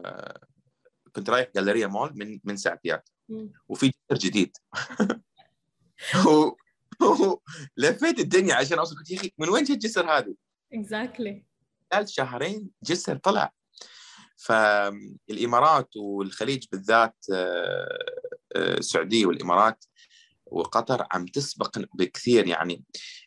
رايح 1.29 1.47
Galleria 1.55 1.87
Mall 1.87 2.11
من 2.15 2.39
من 2.43 2.57
سعديات. 2.57 3.09
وفي 3.69 3.87
جسر 3.87 4.17
جديد. 4.17 4.57
و... 6.27 6.51
لفيت 7.77 8.19
الدنيا 8.19 8.55
عشان 8.55 8.79
أوصل. 8.79 8.95
قلت 8.95 9.11
يا 9.11 9.17
أخي 9.17 9.31
من 9.37 9.49
وين 9.49 9.63
جت 9.63 9.71
الجسر 9.71 10.17
هذه؟ 10.17 10.35
exactly 10.73 11.43
خلال 11.93 12.09
شهرين 12.09 12.69
جسر 12.83 13.17
طلع. 13.17 13.53
فالامارات 14.35 15.97
والخليج 15.97 16.65
بالذات 16.71 17.25
آه، 17.33 17.97
آه، 18.55 18.77
السعودية 18.77 19.25
والإمارات 19.25 19.85
وقطر 20.51 21.07
عم 21.11 21.25
تسبق 21.25 21.79
بكثير. 21.93 22.47
يعني 22.47 22.83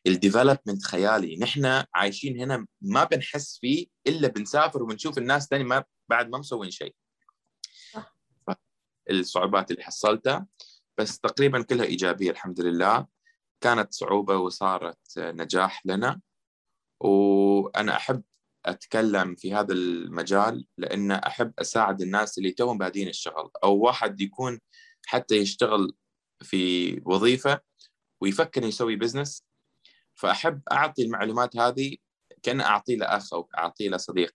الديفلوبمنت 0.07 0.83
خيالي. 0.85 1.37
نحن 1.37 1.85
عايشين 1.95 2.41
هنا 2.41 2.67
ما 2.81 3.05
بنحس 3.05 3.59
فيه 3.59 3.87
إلا 4.07 4.29
بنسافر 4.29 4.83
وبنشوف 4.83 5.19
الناس 5.19 5.47
ثاني 5.49 5.65
ما 5.65 5.85
بعد 6.09 6.29
ما 6.29 6.39
مسوين 6.39 6.71
شيء. 6.71 6.95
الصعوبات 9.11 9.71
اللي 9.71 9.83
حصلتها 9.83 10.47
بس 10.99 11.21
تقريبا 11.21 11.63
كلها 11.63 11.85
إيجابية 11.85 12.31
الحمد 12.31 12.61
لله. 12.61 13.07
كانت 13.61 13.93
صعوبة 13.93 14.37
وصارت 14.37 15.19
نجاح 15.19 15.87
لنا. 15.87 16.21
وأنا 17.01 17.97
أحب 17.97 18.23
أتكلم 18.67 19.35
في 19.35 19.55
هذا 19.55 19.73
المجال 19.73 20.67
لأن 20.79 21.11
أحب 21.11 21.53
أساعد 21.59 22.03
الناس 22.03 22.39
اللي 22.39 22.51
توهم 22.51 22.79
بادين 22.79 23.09
الشغل. 23.09 23.51
أو 23.65 23.77
واحد 23.77 24.21
يكون 24.21 24.61
حتى 25.07 25.37
يشتغل 25.37 25.93
في 26.43 26.93
وظيفة 27.05 27.61
ويفكر 28.21 28.63
يسوي 28.63 28.97
بزنس 28.97 29.45
فأحب 30.15 30.61
أعطي 30.73 31.03
المعلومات 31.03 31.57
هذه 31.57 31.97
كأن 32.43 32.61
اعطيه 32.61 32.97
لأخ 32.97 33.35
أو 33.35 33.49
اعطيه 33.59 33.91
لصديق. 33.91 34.33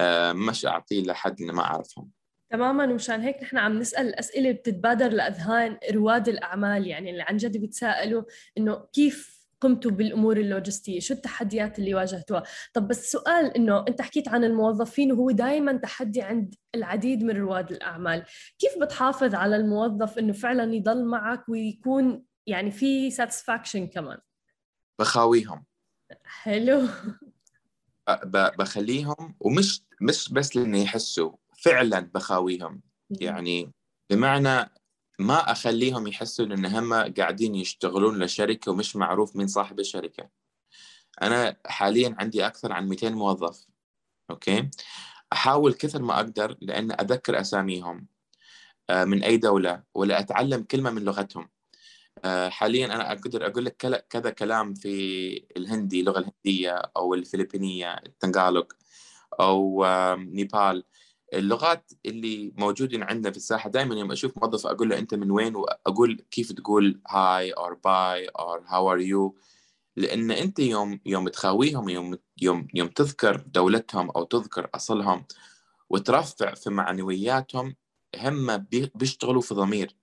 آه، 0.00 0.32
مش 0.32 0.66
اعطيه 0.66 1.02
لحد 1.02 1.42
ما 1.42 1.62
أعرفهم. 1.62 2.10
تماما. 2.50 2.84
ومشان 2.84 3.20
هيك 3.20 3.42
نحن 3.42 3.56
عم 3.56 3.78
نسأل 3.78 4.08
الأسئلة 4.08 4.52
بتتبادر 4.52 5.08
لأذهان 5.08 5.78
رواد 5.92 6.28
الأعمال 6.28 6.86
يعني 6.86 7.10
اللي 7.10 7.22
عن 7.22 7.36
جد 7.36 7.56
بيتساءلوا 7.56 8.22
إنه 8.58 8.86
كيف 8.92 9.31
قمتوا 9.62 9.90
بالأمور 9.90 10.36
اللوجستية؟ 10.36 11.00
شو 11.00 11.14
التحديات 11.14 11.78
اللي 11.78 11.94
واجهتوها؟ 11.94 12.42
طب 12.74 12.88
بس 12.88 13.12
سؤال 13.12 13.56
إنه 13.56 13.84
أنت 13.88 14.02
حكيت 14.02 14.28
عن 14.28 14.44
الموظفين 14.44 15.12
وهو 15.12 15.30
دائما 15.30 15.72
تحدي 15.72 16.22
عند 16.22 16.54
العديد 16.74 17.24
من 17.24 17.36
رواد 17.36 17.72
الأعمال. 17.72 18.24
كيف 18.58 18.78
بتحافظ 18.82 19.34
على 19.34 19.56
الموظف 19.56 20.18
إنه 20.18 20.32
فعلا 20.32 20.74
يضل 20.74 21.04
معك 21.04 21.48
ويكون 21.48 22.22
يعني 22.46 22.70
في 22.70 23.10
ساتسفاكشن 23.10 23.86
كمان؟ 23.86 24.18
بخاويهم. 24.98 25.64
حلو. 26.24 26.88
بخليهم 28.58 29.36
ومش 29.40 29.82
مش 30.00 30.32
بس 30.32 30.56
لأنه 30.56 30.78
يحسوا 30.78 31.32
فعلا 31.58 32.00
بخاويهم. 32.14 32.82
يعني 33.10 33.72
بمعنى 34.10 34.70
ما 35.22 35.52
أخليهم 35.52 36.06
يحسوا 36.06 36.44
إن 36.44 36.66
هم 36.66 36.94
قاعدين 36.94 37.54
يشتغلون 37.54 38.22
لشركة 38.22 38.72
ومش 38.72 38.96
معروف 38.96 39.36
مين 39.36 39.46
صاحب 39.46 39.80
الشركة. 39.80 40.28
أنا 41.22 41.56
حاليا 41.66 42.16
عندي 42.18 42.46
أكثر 42.46 42.72
عن 42.72 42.88
200 42.88 43.14
موظف 43.14 43.66
أوكي؟ 44.30 44.70
أحاول 45.32 45.74
كثر 45.74 46.02
ما 46.02 46.14
أقدر 46.14 46.56
لأن 46.60 46.92
أذكر 46.92 47.40
أساميهم 47.40 48.06
آه، 48.90 49.04
من 49.04 49.22
أي 49.22 49.36
دولة 49.36 49.82
ولا 49.94 50.20
أتعلم 50.20 50.62
كلمة 50.62 50.90
من 50.90 51.04
لغتهم. 51.04 51.48
آه، 52.24 52.48
حاليا 52.48 52.86
أنا 52.86 53.12
أقدر 53.12 53.46
أقول 53.46 53.64
لك 53.64 54.06
كذا 54.10 54.30
كلام 54.30 54.74
في 54.74 55.46
الهندي 55.56 56.00
اللغة 56.00 56.18
الهندية 56.18 56.70
أو 56.96 57.14
الفلبينية 57.14 57.94
التنغالوج 57.94 58.72
أو 59.40 59.86
نيبال. 60.16 60.84
اللغات 61.32 61.92
اللي 62.06 62.52
موجودين 62.56 63.02
عندنا 63.02 63.30
في 63.30 63.36
الساحة 63.36 63.70
دائما 63.70 63.94
يوم 63.94 64.12
أشوف 64.12 64.38
موظف 64.38 64.66
أقول 64.66 64.88
له 64.88 64.98
أنت 64.98 65.14
من 65.14 65.30
وين؟ 65.30 65.56
وأقول 65.56 66.24
كيف 66.30 66.52
تقول 66.52 67.00
hi 67.08 67.52
or 67.52 67.74
bye 67.74 68.26
or 68.26 68.64
how 68.66 68.92
are 68.92 69.00
you 69.00 69.36
لأن 69.96 70.30
أنت 70.30 70.58
يوم 70.58 71.00
يوم 71.06 71.28
تخاويهم 71.28 71.88
يوم 71.88 72.18
يوم 72.42 72.68
يوم 72.74 72.88
تذكر 72.88 73.36
دولتهم 73.36 74.10
أو 74.10 74.24
تذكر 74.24 74.70
أصلهم 74.74 75.24
وترفع 75.90 76.54
في 76.54 76.70
معنوياتهم 76.70 77.76
هم 78.16 78.56
بيشتغلوا 78.94 79.42
في 79.42 79.54
ضمير. 79.54 79.96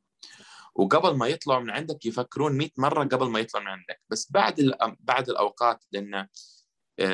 وقبل 0.76 1.18
ما 1.18 1.28
يطلعوا 1.28 1.62
من 1.62 1.70
عندك 1.70 2.06
يفكرون 2.06 2.58
100 2.58 2.70
مرة 2.78 3.04
قبل 3.04 3.30
ما 3.30 3.40
يطلعوا 3.40 3.66
من 3.66 3.72
عندك. 3.72 4.02
بس 4.10 4.32
بعد 4.32 4.72
بعد 5.00 5.30
الأوقات 5.30 5.86
لأن 5.92 6.14
آه، 6.14 6.30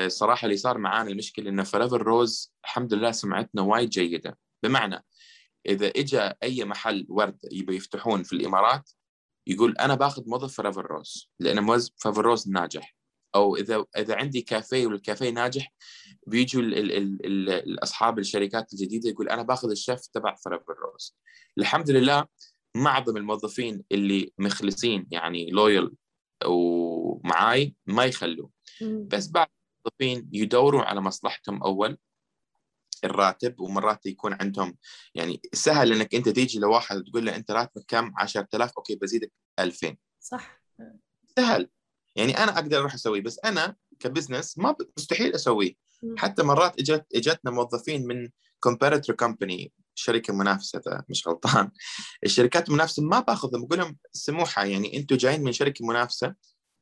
صراحة 0.06 0.44
اللي 0.44 0.56
صار 0.56 0.78
معانا 0.78 1.10
المشكلة 1.10 1.50
ان 1.50 1.62
Forever 1.62 2.02
Rose 2.02 2.54
الحمد 2.64 2.94
لله 2.94 3.10
سمعتنا 3.10 3.62
وايد 3.62 3.90
جيدة. 3.90 4.38
بمعنى 4.62 5.04
إذا 5.66 5.86
اجى 5.86 6.20
أي 6.42 6.64
محل 6.64 7.06
ورد 7.08 7.38
يبي 7.52 7.76
يفتحون 7.76 8.22
في 8.22 8.32
الإمارات 8.32 8.90
يقول 9.46 9.76
أنا 9.78 9.94
باخذ 9.94 10.22
موظف 10.26 10.56
Forever 10.56 10.86
Rose 10.86 11.30
لأن 11.40 11.60
موظف 11.60 11.90
Forever 11.96 12.22
Rose 12.22 12.48
ناجح. 12.48 12.96
أو 13.34 13.56
إذا 13.56 13.84
إذا 13.96 14.16
عندي 14.16 14.40
كافيه 14.40 14.86
والكافيه 14.86 15.30
ناجح 15.30 15.72
بيجوا 16.26 16.62
الأصحاب 16.62 18.18
الشركات 18.18 18.72
الجديدة 18.72 19.10
يقول 19.10 19.28
أنا 19.28 19.42
باخذ 19.42 19.70
الشيف 19.70 20.06
تبع 20.06 20.34
Forever 20.34 20.74
Rose 20.92 21.16
الحمد 21.58 21.90
لله 21.90 22.24
معظم 22.76 23.16
الموظفين 23.16 23.84
اللي 23.92 24.32
مخلصين 24.38 25.06
يعني 25.10 25.50
loyal 25.50 25.90
ومعاي 26.46 27.74
ما 27.86 28.04
يخلوا. 28.04 28.48
بس 28.82 29.28
بعد 29.28 29.46
الموظفين 29.86 30.30
يدوروا 30.32 30.82
على 30.82 31.00
مصلحتهم 31.00 31.62
أول. 31.62 31.98
الراتب 33.04 33.60
ومرات 33.60 34.06
يكون 34.06 34.36
عندهم 34.40 34.76
يعني 35.14 35.40
سهل 35.52 35.92
إنك 35.92 36.14
أنت 36.14 36.28
تيجي 36.28 36.58
لواحد 36.58 37.04
تقول 37.04 37.26
له 37.26 37.36
أنت 37.36 37.50
راتبك 37.50 37.84
كم؟ 37.88 38.12
10000 38.18 38.72
okay 38.76 38.96
بزيدك 38.96 39.32
2000 39.58 39.96
صح. 40.20 40.62
سهل. 41.36 41.70
يعني 42.16 42.38
أنا 42.38 42.58
أقدر 42.58 42.78
أروح 42.78 42.94
أسويه 42.94 43.20
بس 43.20 43.40
أنا 43.44 43.76
ك 44.00 44.06
business 44.06 44.58
ما 44.58 44.76
مستحيل 44.98 45.34
أسويه. 45.34 45.74
حتى 46.16 46.42
مرات 46.42 46.78
اجت 46.80 47.06
إجتنا 47.14 47.50
موظفين 47.50 48.06
من 48.06 48.28
competitor 48.60 49.16
company 49.16 49.72
شركة 49.94 50.32
منافسة 50.34 50.82
مش 51.08 51.28
غلطان. 51.28 51.70
الشركات 52.24 52.68
المنافسة 52.68 53.02
ما 53.02 53.20
باخذهم 53.20 53.64
أقول 53.64 53.78
لهم 53.78 53.96
سموحة 54.12 54.64
يعني 54.64 54.96
أنتم 54.96 55.16
جايين 55.16 55.42
من 55.42 55.52
شركة 55.52 55.86
منافسة 55.86 56.34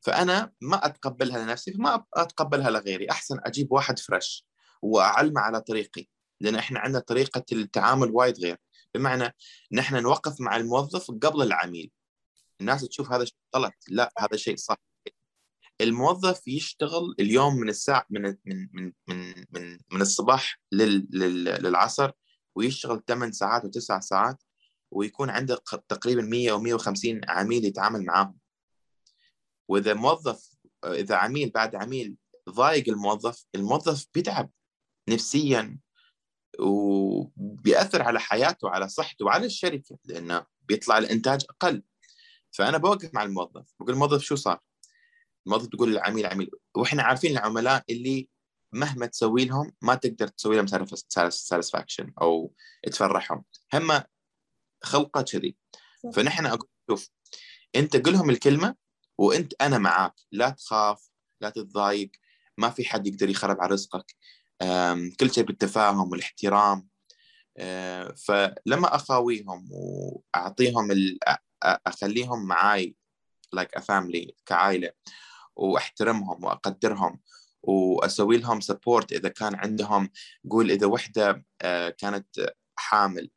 فأنا 0.05 0.51
ما 0.61 0.85
أتقبلها 0.85 1.45
لنفسي 1.45 1.73
فما 1.73 2.03
أتقبلها 2.13 2.69
لغيري 2.69 3.09
أحسن 3.11 3.39
أجيب 3.43 3.71
واحد 3.71 3.99
فريش 3.99 4.45
وأعلمه 4.81 5.41
على 5.41 5.61
طريقي 5.61 6.07
لأن 6.41 6.55
إحنا 6.55 6.79
عندنا 6.79 6.99
طريقة 6.99 7.43
التعامل 7.51 8.11
وايد 8.11 8.39
غير. 8.39 8.57
بمعنى 8.95 9.35
نحن 9.71 9.95
نوقف 10.03 10.41
مع 10.41 10.55
الموظف 10.55 11.11
قبل 11.11 11.41
العميل. 11.41 11.91
الناس 12.61 12.81
تشوف 12.81 13.11
هذا 13.11 13.25
شيء 13.25 13.37
غلط 13.55 13.73
لا 13.89 14.13
هذا 14.17 14.37
شيء 14.37 14.55
صح. 14.55 14.77
الموظف 15.81 16.47
يشتغل 16.47 17.15
اليوم 17.19 17.55
من 17.55 17.69
الساعة 17.69 18.05
من 18.09 18.21
من 18.21 18.69
من 18.73 18.93
من 19.07 19.45
من, 19.51 19.79
من 19.91 20.01
الصباح 20.01 20.59
لل 20.71 21.07
للعصر 21.63 22.11
ويشتغل 22.55 23.03
8 23.07 23.31
ساعات 23.31 23.63
و9 23.65 23.99
ساعات 23.99 24.43
ويكون 24.91 25.29
عنده 25.29 25.61
تقريبا 25.89 26.21
100 26.21 26.51
و 26.51 26.59
150 26.59 27.21
عميل 27.27 27.65
يتعامل 27.65 28.05
معاهم. 28.05 28.44
وإذا 29.67 29.93
موظف 29.93 30.49
إذا 30.85 31.15
عميل 31.15 31.49
بعد 31.49 31.75
عميل 31.75 32.15
ضايق 32.49 32.89
الموظف 32.89 33.45
الموظف 33.55 34.05
بيتعب 34.13 34.51
نفسيا 35.09 35.79
وبيأثر 36.59 38.01
على 38.01 38.19
حياته 38.19 38.67
وعلى 38.67 38.89
صحته 38.89 39.25
وعلى 39.25 39.45
الشركة 39.45 39.97
لأنه 40.05 40.45
بيطلع 40.61 40.97
الإنتاج 40.97 41.45
أقل. 41.49 41.83
فأنا 42.51 42.77
بوقف 42.77 43.13
مع 43.13 43.23
الموظف 43.23 43.73
بقول 43.79 43.93
الموظف 43.93 44.21
شو 44.21 44.35
صار؟ 44.35 44.59
الموظف 45.47 45.67
تقول 45.67 45.91
للعميل 45.91 46.25
عميل 46.25 46.51
وإحنا 46.75 47.03
عارفين 47.03 47.31
العملاء 47.31 47.83
اللي 47.89 48.29
مهما 48.73 49.05
تسوي 49.05 49.45
لهم 49.45 49.71
ما 49.81 49.95
تقدر 49.95 50.27
تسوي 50.27 50.55
لهم 50.55 50.67
satisfaction 50.67 52.13
أو 52.21 52.53
تفرحهم. 52.91 53.43
هم 53.73 54.01
خلقة 54.83 55.21
كذي. 55.21 55.57
فنحن 56.13 56.45
أقول 56.45 56.69
شوف 56.89 57.09
أنت 57.75 57.95
قل 57.95 58.13
لهم 58.13 58.29
الكلمة 58.29 58.75
وانت 59.17 59.53
أنا 59.61 59.77
معاك. 59.77 60.13
لا 60.31 60.49
تخاف 60.49 61.09
لا 61.41 61.49
تتضايق 61.49 62.11
ما 62.57 62.69
في 62.69 62.85
حد 62.85 63.07
يقدر 63.07 63.29
يخرب 63.29 63.61
على 63.61 63.73
رزقك. 63.73 64.15
كل 65.19 65.31
شيء 65.31 65.43
بالتفاهم 65.43 66.11
والاحترام. 66.11 66.87
آه، 67.57 68.13
فلما 68.27 68.95
اخاويهم 68.95 69.69
واعطيهم 69.71 70.87
اخليهم 71.63 72.45
معاي 72.47 72.95
like 73.53 73.77
like 73.77 73.81
family 73.81 74.31
كعائلة 74.45 74.91
واحترمهم 75.55 76.43
واقدرهم 76.43 77.19
واسوي 77.63 78.37
لهم 78.37 78.61
سبورت 78.61 79.11
إذا 79.11 79.29
كان 79.29 79.55
عندهم 79.55 80.09
قول 80.49 80.71
إذا 80.71 80.87
وحدة 80.87 81.45
آه، 81.61 81.89
كانت 81.89 82.55
حامل 82.75 83.29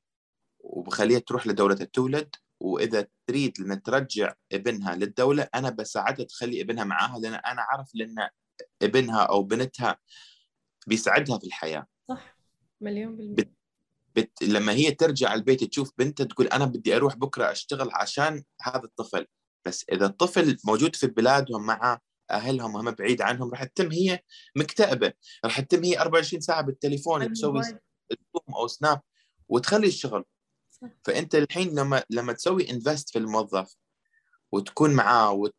وبخليها 0.61 1.19
تروح 1.19 1.47
لدولة 1.47 1.79
التولد 1.81 2.37
وإذا 2.61 3.07
تريد 3.27 3.61
لأن 3.61 3.83
ترجع 3.83 4.35
ابنها 4.53 4.95
للدولة 4.97 5.49
أنا 5.55 5.71
بساعدها 5.71 6.27
تخلي 6.27 6.61
ابنها 6.61 6.85
معاها 6.85 7.19
لأن 7.19 7.35
أنا 7.35 7.63
أعرف 7.63 7.91
لأن 7.95 8.29
ابنها 8.83 9.23
أو 9.23 9.43
بنتها 9.43 9.99
بيساعدها 10.87 11.39
في 11.39 11.47
الحياة. 11.47 11.87
صح. 12.09 12.39
مليون 12.81 13.17
بالمية. 13.17 13.35
بت... 13.35 13.53
بت... 14.17 14.43
لما 14.43 14.73
هي 14.73 14.91
ترجع 14.91 15.35
البيت 15.35 15.65
تشوف 15.65 15.93
بنتها 15.99 16.25
تقول 16.25 16.47
أنا 16.47 16.65
بدي 16.65 16.97
أروح 16.97 17.17
بكرة 17.17 17.51
أشتغل 17.51 17.91
عشان 17.93 18.45
هذا 18.63 18.85
الطفل. 18.85 19.27
بس 19.67 19.85
إذا 19.93 20.07
الطفل 20.07 20.57
موجود 20.65 20.97
في 20.97 21.07
بلادهم 21.07 21.67
مع 21.67 21.99
أهلهم 22.31 22.77
هم 22.77 22.91
بعيد 22.91 23.23
عنهم 23.23 23.51
راح 23.51 23.65
تتم 23.65 23.93
هي 23.93 24.21
مكتئبة. 24.57 25.13
راح 25.45 25.61
تتم 25.61 25.85
هي 25.85 26.01
24 26.01 26.41
ساعة 26.41 26.63
بالتليفون 26.63 27.33
تسوي 27.33 27.63
أو 28.57 28.67
سناب 28.67 29.01
وتخلي 29.49 29.87
الشغل. 29.87 30.25
فأنت 31.05 31.35
الحين 31.35 31.79
لما 31.79 32.05
لما 32.11 32.33
تسوي 32.33 32.71
انفست 32.71 33.11
في 33.11 33.19
الموظف 33.19 33.75
وتكون 34.53 34.95
معاه 34.95 35.33
وت... 35.33 35.57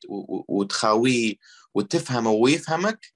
وتخاويه 0.48 1.36
وتفهمه 1.76 2.32
ويفهمك 2.32 3.14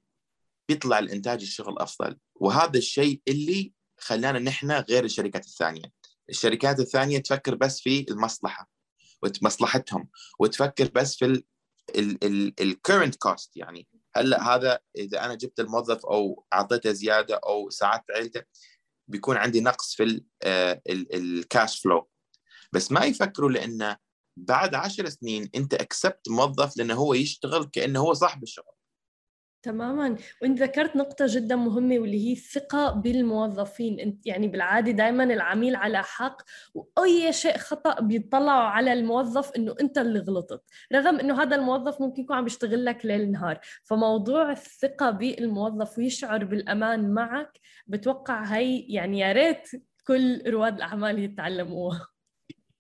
بيطلع 0.70 1.00
الإنتاج 1.00 1.42
الشغل 1.42 1.80
أفضل. 1.80 2.18
وهذا 2.36 2.78
الشيء 2.78 3.22
اللي 3.28 3.74
خلانا 3.98 4.40
نحن 4.40 4.72
غير 4.72 5.06
الشركات 5.06 5.46
الثانية. 5.46 5.92
الشركات 6.30 6.80
الثانية 6.80 7.18
تفكر 7.18 7.56
بس 7.56 7.82
في 7.82 8.06
المصلحة 8.10 8.70
ومصلحتهم 9.24 10.10
وتفكر 10.40 10.90
بس 10.96 11.16
في 11.16 11.44
ال 12.62 12.69
current 12.69 13.16
cost 13.16 13.58
يعني 13.58 13.88
هلأ 14.16 14.56
هذا 14.56 14.80
إذا 14.98 15.26
أنا 15.26 15.36
جبت 15.36 15.60
الموظف 15.60 16.06
أو 16.06 16.46
أعطيته 16.54 16.92
زيادة 16.92 17.40
أو 17.46 17.70
ساعدت 17.70 18.12
عيلته 18.12 18.44
بيكون 19.08 19.38
عندي 19.38 19.62
نقص 19.62 19.96
في 19.96 20.22
ال 20.88 21.06
cash 21.06 21.80
flow 21.80 21.98
آه، 21.98 22.08
بس 22.74 22.92
ما 22.92 23.06
يفكروا 23.06 23.50
لأنه 23.50 23.98
بعد 24.38 24.76
عشر 24.76 25.10
سنين 25.10 25.50
أنت 25.56 25.74
اكسبت 25.74 26.30
موظف 26.30 26.78
لأنه 26.78 26.94
هو 26.94 27.14
يشتغل 27.14 27.66
كأنه 27.66 28.00
هو 28.00 28.14
صاحب 28.14 28.44
الشغل. 28.44 28.73
تماما. 29.64 30.16
وإنت 30.42 30.60
ذكرت 30.60 30.96
نقطة 30.96 31.26
جدا 31.30 31.56
مهمة 31.56 32.00
واللي 32.00 32.28
هي 32.28 32.34
الثقة 32.34 32.92
بالموظفين. 32.92 34.20
يعني 34.26 34.48
بالعادة 34.48 34.92
دائما 34.92 35.24
العميل 35.24 35.76
على 35.76 36.04
حق 36.04 36.42
وأي 36.74 37.34
شيء 37.34 37.58
خطأ 37.58 38.02
بيطلعوا 38.02 38.68
على 38.68 38.94
الموظف 38.94 39.52
إنه 39.52 39.76
أنت 39.82 39.98
اللي 39.98 40.20
غلطت. 40.20 40.64
رغم 40.94 41.20
إنه 41.20 41.42
هذا 41.42 41.56
الموظف 41.56 42.02
ممكن 42.02 42.22
يكون 42.22 42.36
عم 42.36 42.44
بيشتغل 42.44 42.86
لك 42.86 43.06
ليل 43.06 43.32
نهار. 43.32 43.60
فموضوع 43.84 44.52
الثقة 44.52 45.12
بالموظف 45.12 45.98
ويشعر 45.98 46.44
بالأمان 46.44 47.14
معك 47.14 47.60
بتوقع 47.88 48.44
هي 48.44 48.80
يعني 48.80 49.20
يا 49.20 49.32
ريت 49.32 49.70
كل 50.08 50.44
رواد 50.48 50.76
الأعمال 50.76 51.20
يتعلموها. 51.20 52.08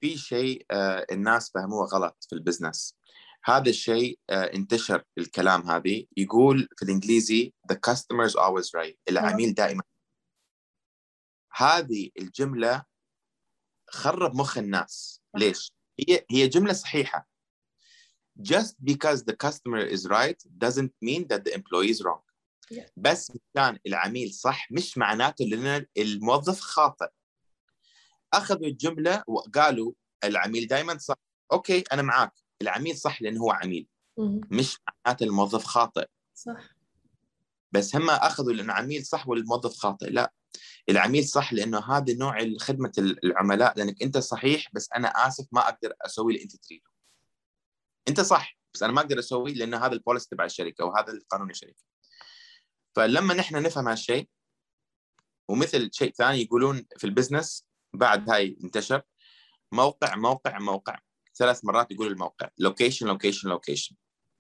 في 0.02 0.18
شيء 0.18 0.66
آه، 0.72 1.06
الناس 1.12 1.52
فهموه 1.52 1.86
غلط 1.86 2.28
في 2.30 2.36
البزنس. 2.36 2.98
هذا 3.46 3.70
الشيء 3.70 4.20
آه، 4.30 4.44
انتشر 4.44 5.04
الكلام 5.18 5.70
هذه. 5.70 6.06
يقول 6.18 6.68
في 6.78 6.86
الإنجليزي 6.86 7.54
the 7.72 7.76
customer 7.76 8.30
is 8.30 8.36
always 8.36 8.70
right. 8.80 8.96
العميل 9.10 9.54
دائما. 9.54 9.84
هذه 11.56 12.10
الجملة 12.20 12.84
خرب 13.90 14.36
مخ 14.36 14.58
الناس. 14.58 15.22
ليش؟ 15.36 15.72
هي 16.00 16.26
هي 16.32 16.48
جملة 16.48 16.74
صحيحة. 16.74 17.28
Just 18.42 18.76
because 18.84 19.24
the 19.24 19.36
customer 19.36 19.84
is 19.96 20.08
right 20.08 20.38
doesn't 20.58 20.92
mean 21.02 21.28
that 21.28 21.44
the 21.46 21.54
employee 21.54 21.92
is 21.92 22.04
wrong. 22.04 22.24
بس 22.98 23.32
كان 23.56 23.80
العميل 23.86 24.34
صح 24.34 24.72
مش 24.72 24.98
معناته 24.98 25.46
ان 25.46 25.86
الموظف 25.98 26.60
خاطئ. 26.60 27.10
أخذوا 28.34 28.68
الجملة 28.68 29.24
وقالوا 29.28 29.94
العميل 30.24 30.68
دائما 30.68 30.98
صح. 30.98 31.16
أوكي 31.52 31.84
أنا 31.92 32.02
معاك. 32.02 32.43
العميل 32.62 32.98
صح 32.98 33.22
لأنه 33.22 33.42
هو 33.42 33.52
عميل. 33.52 33.88
مش 34.52 34.80
معناته 35.06 35.24
الموظف 35.24 35.64
خاطئ. 35.64 36.06
صح. 36.34 36.76
بس 37.72 37.96
هم 37.96 38.10
أخذوا 38.10 38.54
لأنه 38.54 38.74
عميل 38.74 39.06
صح 39.06 39.28
والموظف 39.28 39.78
خاطئ. 39.78 40.10
لا 40.10 40.34
العميل 40.90 41.26
صح 41.26 41.54
لأنه 41.54 41.80
هذا 41.80 42.14
نوع 42.14 42.38
خدمه 42.60 42.92
العملاء 42.98 43.78
لأنك 43.78 44.04
أنت 44.04 44.18
صحيح 44.18 44.70
بس 44.74 44.90
أنا 44.96 45.08
آسف 45.08 45.46
ما 45.52 45.70
أقدر 45.70 45.94
أسوي 46.02 46.34
اللي 46.34 46.44
أنت 46.44 46.56
تريده. 46.56 46.90
أنت 48.08 48.22
صح 48.22 48.58
بس 48.74 48.84
أنا 48.84 48.94
ما 48.94 49.02
أقدر 49.02 49.20
أسوي 49.20 49.54
لأنه 49.54 49.86
هذا 49.86 49.94
ال 49.94 49.99
policy 49.99 50.28
تبع 50.30 50.46
الشركة 50.46 50.86
وهذا 50.86 51.14
القانون 51.14 51.50
الشركة. 51.50 51.84
فلما 52.96 53.34
نحن 53.34 53.64
نفهم 53.64 53.88
هالشيء 53.88 54.30
ومثل 55.50 55.90
شيء 55.94 56.14
ثاني 56.14 56.42
يقولون 56.42 56.86
في 56.98 57.04
ال 57.04 57.11
business 57.11 57.68
بعد 57.94 58.30
هاي 58.30 58.58
industry 58.64 59.02
موقع 59.72 60.16
موقع 60.16 60.60
موقع. 60.60 61.00
ثلاث 61.36 61.66
مرات 61.66 61.92
يقول 61.92 62.08
الموقع 62.08 62.50
location 62.58 63.08
location 63.08 63.50
location 63.50 63.96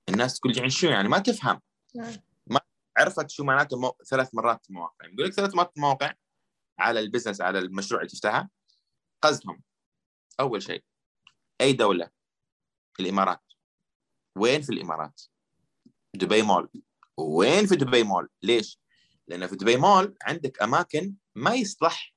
الناس 0.09 0.39
تقول 0.39 0.57
يعني 0.57 0.69
شو 0.69 0.87
يعني؟ 0.87 1.09
ما 1.09 1.19
تفهم. 1.19 1.61
نعم. 1.95 2.13
ما 2.47 2.59
عرفت 2.97 3.29
شو 3.29 3.43
معناته 3.43 3.79
مو... 3.79 3.95
ثلاث 4.05 4.35
مرات 4.35 4.65
مواقع. 4.69 5.05
يقول 5.05 5.25
لك 5.25 5.33
ثلاث 5.33 5.55
مرات 5.55 5.77
مواقع 5.77 6.13
على 6.79 6.99
ال 6.99 7.04
business 7.04 7.41
على 7.41 7.59
المشروع 7.59 8.01
اللي 8.01 8.11
تفتحه 8.11 8.49
قصدهم. 9.23 9.63
أول 10.39 10.63
شيء 10.63 10.83
أي 11.61 11.73
دولة 11.73 12.09
الإمارات؟ 12.99 13.43
وين 14.37 14.61
في 14.61 14.69
الإمارات؟ 14.69 15.21
دبي 16.15 16.41
مول. 16.41 16.69
وين 17.17 17.65
في 17.65 17.75
دبي 17.75 18.03
مول؟ 18.03 18.29
ليش؟ 18.43 18.79
لأن 19.27 19.47
في 19.47 19.55
دبي 19.55 19.77
مول 19.77 20.17
عندك 20.23 20.61
أماكن 20.61 21.15
ما 21.35 21.53
يصلح 21.53 22.13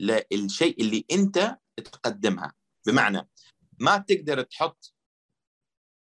للشيء 0.00 0.80
اللي 0.80 1.04
أنت 1.10 1.58
تقدمها. 1.76 2.54
بمعنى 2.86 3.28
ما 3.82 3.98
تقدر 3.98 4.42
تحط 4.42 4.94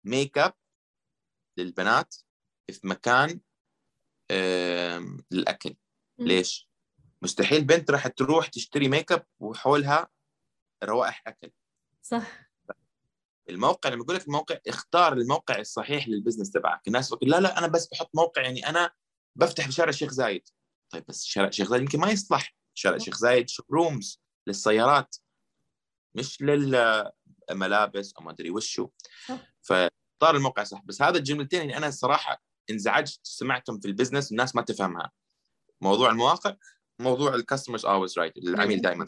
make 0.03 0.37
up 0.37 0.53
للبنات 1.57 2.15
في 2.71 2.87
مكان 2.87 3.39
للأكل. 5.31 5.75
ليش؟ 6.19 6.69
مستحيل 7.21 7.63
بنت 7.63 7.91
راح 7.91 8.07
تروح 8.07 8.47
تشتري 8.47 8.87
make 8.87 9.11
up 9.11 9.25
وحولها 9.39 10.09
روائح 10.83 11.23
أكل. 11.27 11.51
صح. 12.01 12.51
الموقع 13.49 13.89
لما 13.89 14.03
يقول 14.03 14.15
لك 14.15 14.27
الموقع 14.27 14.59
اختار 14.67 15.13
الموقع 15.13 15.59
الصحيح 15.59 16.07
لل 16.07 16.16
business 16.16 16.51
تبعك. 16.51 16.87
الناس 16.87 17.09
تقول 17.09 17.29
لا 17.29 17.39
لا 17.39 17.57
أنا 17.57 17.67
بس 17.67 17.87
بحط 17.87 18.09
موقع 18.15 18.41
يعني 18.41 18.69
أنا 18.69 18.93
بفتح 19.35 19.65
في 19.65 19.71
شارع 19.71 19.89
الشيخ 19.89 20.11
زايد. 20.11 20.49
طيب 20.89 21.05
بس 21.07 21.23
شارع 21.23 21.47
الشيخ 21.47 21.69
زايد 21.69 21.81
يمكن 21.81 21.99
ما 21.99 22.11
يصلح. 22.11 22.55
شارع 22.73 22.95
الشيخ 22.95 23.17
زايد 23.17 23.45
rooms 23.71 24.21
للسيارات 24.47 25.15
مش 26.15 26.41
للملابس 27.51 28.13
أو 28.13 28.23
ما 28.23 28.31
أدري 28.31 28.49
وشو. 28.49 28.89
فاختار 29.61 30.35
الموقع 30.35 30.63
صح. 30.63 30.81
بس 30.85 31.01
هذا 31.01 31.17
الجملتين 31.17 31.59
يعني 31.59 31.77
أنا 31.77 31.87
الصراحه 31.87 32.41
انزعجت 32.69 33.19
سمعتهم 33.23 33.79
في 33.79 33.87
ال 33.87 33.92
business 33.92 34.31
الناس 34.31 34.55
ما 34.55 34.61
تفهمها. 34.61 35.11
موضوع 35.81 36.09
المواقع 36.09 36.55
موضوع 36.99 37.35
ال 37.35 37.40
customers 37.40 37.85
always 37.85 38.19
right 38.19 38.37
العميل 38.37 38.81
دائما 38.81 39.05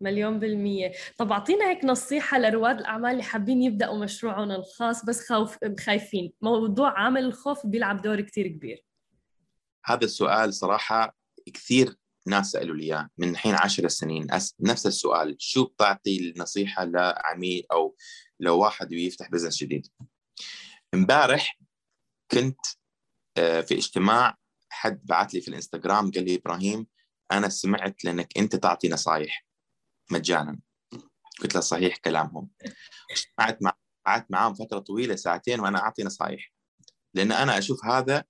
مليون 0.00 0.38
بالمية. 0.38 0.92
طب 1.18 1.32
أعطينا 1.32 1.70
هيك 1.70 1.84
نصيحة 1.84 2.38
لرواد 2.38 2.78
الأعمال 2.78 3.10
اللي 3.10 3.22
حابين 3.22 3.62
يبدأوا 3.62 3.98
مشروعهم 4.04 4.50
الخاص 4.50 5.04
بس 5.04 5.28
خوف 5.28 5.58
خايفين. 5.80 6.32
موضوع 6.42 7.00
عامل 7.00 7.24
الخوف 7.24 7.66
بيلعب 7.66 8.02
دور 8.02 8.20
كتير 8.20 8.48
كبير. 8.48 8.84
هذا 9.84 10.04
السؤال 10.04 10.54
صراحة 10.54 11.16
كثير 11.54 11.96
ناس 12.26 12.50
سألوا 12.50 12.76
لي 12.76 12.84
إياه. 12.84 13.10
من 13.18 13.36
حين 13.36 13.54
عشر 13.54 13.88
سنين 13.88 14.26
نفس 14.60 14.86
السؤال 14.86 15.36
شو 15.38 15.64
بتعطي 15.64 16.30
النصيحة 16.30 16.84
لعميل 16.84 17.66
أو 17.72 17.96
لو 18.40 18.58
واحد 18.58 18.92
يفتح 18.92 19.30
بزنس 19.30 19.62
جديد؟ 19.62 19.86
امبارح 20.94 21.58
كنت 22.30 22.60
آه، 23.38 23.60
في 23.60 23.74
اجتماع 23.74 24.36
حد 24.70 25.00
بعث 25.04 25.34
لي 25.34 25.40
في 25.40 25.48
الإنستغرام 25.48 26.10
قال 26.10 26.24
لي 26.24 26.34
إبراهيم 26.34 26.86
أنا 27.32 27.48
سمعت 27.48 28.04
لأنك 28.04 28.38
أنت 28.38 28.56
تعطي 28.56 28.88
نصايح 28.88 29.46
مجانا. 30.10 30.60
قلت 31.42 31.54
له 31.54 31.60
صحيح 31.60 31.96
كلامهم. 31.96 32.50
قعدت 33.38 33.62
مع 33.62 33.72
قعدت 34.06 34.30
معاهم 34.30 34.54
فترة 34.54 34.78
طويلة 34.78 35.16
ساعتين 35.16 35.60
وأنا 35.60 35.78
أعطي 35.78 36.02
نصايح. 36.02 36.52
لأن 37.14 37.32
أنا 37.32 37.58
أشوف 37.58 37.84
هذا 37.84 38.24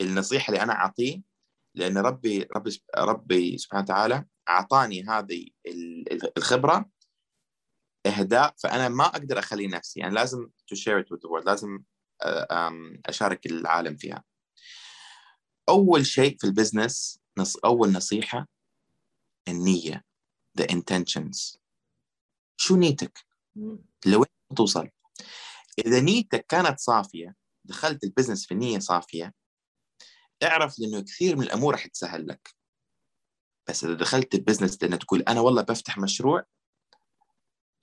النصيحة 0.00 0.50
اللي 0.50 0.62
أنا 0.62 0.72
أعطيه 0.72 1.31
لأن 1.74 1.98
ربي 1.98 2.48
ربي 2.56 2.82
ربي 2.96 3.58
سبحانه 3.58 3.82
وتعالى 3.82 4.24
أعطاني 4.48 5.04
هذه 5.04 5.46
الخبرة 6.36 6.90
إهداء 8.06 8.54
فأنا 8.62 8.88
ما 8.88 9.04
أقدر 9.04 9.38
أخلي 9.38 9.66
نفسي 9.66 10.00
يعني 10.00 10.14
لازم 10.14 10.50
it 10.74 11.06
with 11.14 11.20
the 11.20 11.30
world 11.30 11.46
لازم 11.46 11.82
أشارك 13.06 13.46
العالم 13.46 13.96
فيها. 13.96 14.24
أول 15.68 16.06
شيء 16.06 16.36
في 16.38 16.46
البزنس 16.46 17.20
أول 17.64 17.92
نصيحة 17.92 18.48
النية 19.48 20.04
the 20.60 20.64
intentions. 20.64 21.58
شو 22.56 22.76
نيتك؟ 22.76 23.18
لوين 24.06 24.26
توصل؟ 24.56 24.88
إذا 25.78 26.00
نيتك 26.00 26.46
كانت 26.46 26.78
صافية 26.78 27.34
دخلت 27.64 28.04
ال 28.04 28.09
business 28.09 28.46
في 28.46 28.54
نية 28.54 28.78
صافية 28.78 29.34
اعرف 30.44 30.78
لأنه 30.78 31.00
كثير 31.00 31.36
من 31.36 31.42
الأمور 31.42 31.74
رح 31.74 31.86
تسهل 31.86 32.28
لك. 32.28 32.54
بس 33.68 33.84
إذا 33.84 33.94
دخلت 33.94 34.34
ال 34.34 34.39
business 34.39 34.82
لأنه 34.82 34.96
تقول 34.96 35.22
أنا 35.22 35.40
والله 35.40 35.62
بفتح 35.62 35.98
مشروع 35.98 36.44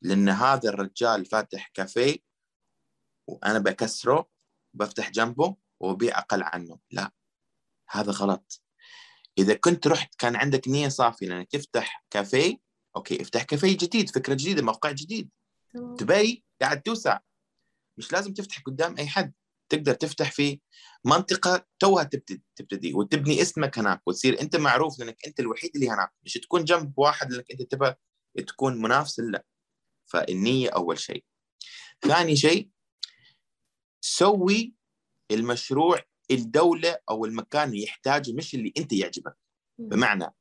لأن 0.02 0.30
هذا 0.30 0.70
الرجال 0.70 1.26
فاتح 1.26 1.72
كافيه 1.74 2.18
وأنا 3.28 3.60
بكسره 3.60 4.30
بفتح 4.74 5.10
جنبه 5.10 5.56
وببيع 5.80 6.20
أقل 6.20 6.44
عنه. 6.44 6.80
لا 6.92 7.12
هذا 7.90 8.12
غلط. 8.12 8.62
إذا 9.38 9.54
كنت 9.54 9.88
رحت 9.88 10.16
كان 10.16 10.36
عندك 10.36 10.68
نية 10.68 10.88
صافية 10.90 11.28
لانك 11.28 11.52
تفتح 11.52 12.06
كافيه 12.10 12.58
okay 12.96 13.22
افتح 13.22 13.44
كافيه 13.44 13.78
جديد 13.78 14.10
فكرة 14.10 14.34
جديدة 14.34 14.62
موقع 14.62 14.92
جديد. 14.92 15.30
دبي 15.76 16.44
قاعد 16.62 16.82
توسع. 16.82 17.20
مش 17.98 18.14
لازم 18.14 18.34
تفتح 18.34 18.62
قدام 18.62 18.98
أي 18.98 19.08
حد. 19.08 19.34
تقدر 19.70 19.94
تفتح 19.94 20.32
في 20.32 20.60
منطقة 21.06 21.66
توها 21.80 22.04
تبتدي 22.04 22.44
تبتدي 22.56 22.94
وتبني 22.94 23.42
اسمك 23.42 23.80
هناك 23.80 24.02
وتصير 24.08 24.42
أنت 24.42 24.56
معروف 24.56 25.00
لأنك 25.00 25.18
أنت 25.28 25.40
الوحيد 25.40 25.72
اللي 25.76 25.90
هناك. 25.90 26.14
مش 26.26 26.34
تكون 26.34 26.64
جنب 26.64 26.94
واحد 26.98 27.32
لأنك 27.32 27.52
أنت 27.52 27.62
تبى 27.62 27.94
تكون 28.48 28.82
منافس 28.82 29.20
لا. 29.20 29.46
فالنية 30.06 30.70
أول 30.70 31.00
شيء. 31.00 31.24
ثاني 32.02 32.36
شيء 32.36 32.70
سوي 34.02 34.76
المشروع 35.32 36.00
الدولة 36.32 36.98
أو 37.10 37.26
المكان 37.26 37.70
اللي 37.70 37.84
يحتاجه 37.84 38.34
مش 38.34 38.56
اللي 38.56 38.74
أنت 38.78 38.94
يعجبك. 38.94 39.38
بمعنى 39.80 40.34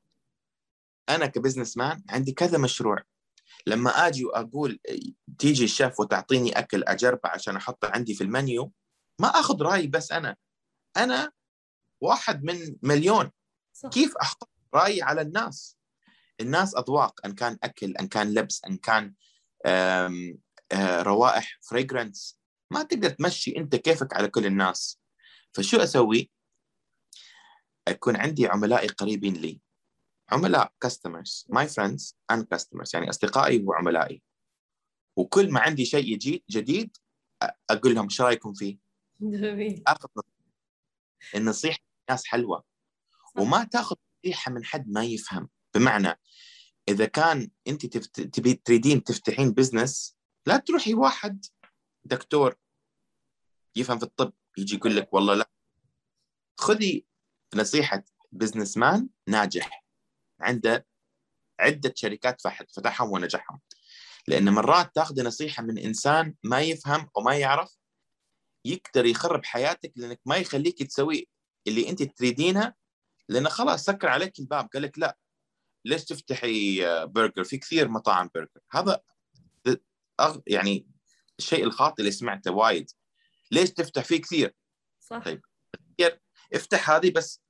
أنا 1.09 1.27
ك 1.27 1.32
business 1.32 1.77
man 1.77 2.05
عندي 2.11 2.33
كذا 2.33 2.59
مشروع. 2.59 3.05
لما 3.67 3.91
آجي 3.91 4.25
وأقول 4.25 4.81
تيجي 5.39 5.65
الشيف 5.65 6.01
وتعطيني 6.01 6.59
أكل 6.59 6.85
أجربه 6.85 7.29
عشان 7.29 7.57
أحطه 7.57 7.89
عندي 7.89 8.15
في 8.15 8.25
المنيو 8.25 8.73
ما 9.19 9.29
آخذ 9.29 9.63
رأي 9.63 9.87
بس 9.87 10.13
أنا. 10.13 10.37
أنا 10.97 11.33
واحد 12.01 12.45
من 12.45 12.77
مليون. 12.83 13.31
صح. 13.73 13.89
كيف 13.89 14.17
أحط 14.17 14.51
رأي 14.75 15.03
على 15.03 15.21
الناس؟ 15.21 15.79
الناس 16.41 16.77
أذواق 16.77 17.27
أن 17.27 17.35
كان 17.35 17.59
أكل 17.63 17.97
أن 17.97 18.09
كان 18.09 18.35
لبس 18.35 18.65
أن 18.65 18.77
كان 18.77 19.15
آم 19.67 20.39
آه 20.73 21.03
روائح 21.03 21.59
fragrance 21.63 22.41
ما 22.71 22.83
تقدر 22.83 23.11
تمشي 23.11 23.57
أنت 23.57 23.77
كيفك 23.77 24.15
على 24.15 24.29
كل 24.29 24.47
الناس. 24.47 25.01
فشو 25.53 25.77
أسوي؟ 25.77 26.31
يكون 27.89 28.17
عندي 28.17 28.47
عملائي 28.47 28.89
قريبين 28.89 29.35
لي. 29.35 29.61
عملاء 30.31 30.73
customers 30.81 31.47
my 31.49 31.69
friends 31.69 32.17
and 32.31 32.45
customers 32.45 32.91
يعني 32.95 33.11
أصدقائي 33.11 33.65
وعملائي. 33.65 34.23
وكل 35.17 35.53
ما 35.53 35.61
عندي 35.61 35.85
شيء 35.85 36.13
يجي 36.13 36.45
جديد 36.51 36.97
أقول 37.71 37.95
لهم 37.95 38.05
إيش 38.05 38.21
رأيكم 38.21 38.53
فيه؟ 38.55 38.88
جميل 39.43 39.83
اخذ 39.87 40.09
النصيحة 41.35 41.79
الناس 42.09 42.27
حلوة. 42.27 42.65
وما 43.37 43.65
تاخذ 43.65 43.97
نصيحة 44.25 44.53
من 44.53 44.65
حد 44.65 44.89
ما 44.89 45.05
يفهم. 45.05 45.49
بمعنى 45.75 46.21
إذا 46.89 47.05
كان 47.05 47.51
أنت. 47.69 47.87
تبي 48.21 48.55
تريدين 48.55 49.05
تفتحين 49.05 49.53
business 49.53 50.17
لا 50.47 50.57
تروحي 50.57 50.95
واحد 50.95 51.45
دكتور 52.05 52.57
يفهم 53.77 53.99
في 53.99 54.05
الطب 54.05 54.33
يجي 54.59 54.77
يقول 54.77 54.97
لك 54.97 55.15
والله 55.15 55.35
لا. 55.35 55.51
خذي 56.61 57.07
نصيحة 57.55 58.05
بزنس 58.33 58.77
مان 58.77 59.09
ناجح. 59.29 59.85
عنده 60.41 60.87
عدة 61.61 61.93
شركات 61.97 62.41
فتحهم 62.77 63.13
ونجحهم. 63.13 63.61
لأن 64.29 64.51
مرات 64.51 64.95
تاخذ 64.95 65.27
نصيحة 65.27 65.63
من 65.63 65.79
إنسان 65.79 66.35
ما 66.45 66.61
يفهم 66.61 67.09
وما 67.17 67.37
يعرف 67.39 67.79
يقدر 68.69 69.07
يخرب 69.07 69.45
حياتك 69.45 69.93
لأنك 69.97 70.21
ما 70.27 70.37
يخليك 70.37 70.83
تسوي 70.83 71.29
اللي 71.67 71.89
أنت 71.89 72.03
تريدينه 72.03 72.75
لأنه 73.29 73.49
خلاص 73.49 73.85
سكر 73.85 74.09
عليك 74.09 74.39
الباب. 74.39 74.69
قال 74.75 74.83
لك 74.83 74.99
لا 74.99 75.19
ليش 75.85 76.05
تفتحي 76.05 76.81
برجر؟ 77.07 77.45
في 77.45 77.59
كثير 77.59 77.89
مطاعم 77.89 78.31
برجر. 78.35 78.61
هذا 78.71 79.03
يعني 80.47 80.87
الشيء 81.39 81.65
الخاطئ 81.65 82.01
اللي 82.01 82.11
سمعته 82.11 82.51
وايد. 82.51 82.91
ليش 83.51 83.71
تفتح؟ 83.71 84.05
فيه 84.05 84.21
كثير. 84.21 84.55
صح. 85.01 85.25
طيب. 85.25 85.43
افتح 86.55 86.91
هذه 86.91 87.11
بس 87.11 87.43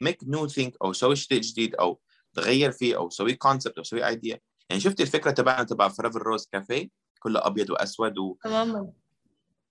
make 0.00 0.24
new 0.24 0.48
thing 0.48 0.76
أو 0.82 0.92
سوي 0.92 1.16
شيء 1.16 1.40
جديد 1.40 1.74
أو 1.74 2.00
تغير 2.32 2.72
فيه 2.72 2.96
أو 2.96 3.10
سوي 3.10 3.34
concept 3.34 3.78
أو 3.78 3.84
سوي 3.84 4.06
idea 4.06 4.40
يعني 4.70 4.80
شفت 4.80 5.00
الفكرة 5.00 5.30
تبعنا 5.30 5.62
تبع 5.62 5.88
Forever 5.88 6.22
Rose 6.22 6.46
كافيه 6.46 6.88
كله 7.18 7.46
أبيض 7.46 7.70
وأسود 7.70 8.18
و... 8.18 8.36
تماما. 8.44 8.92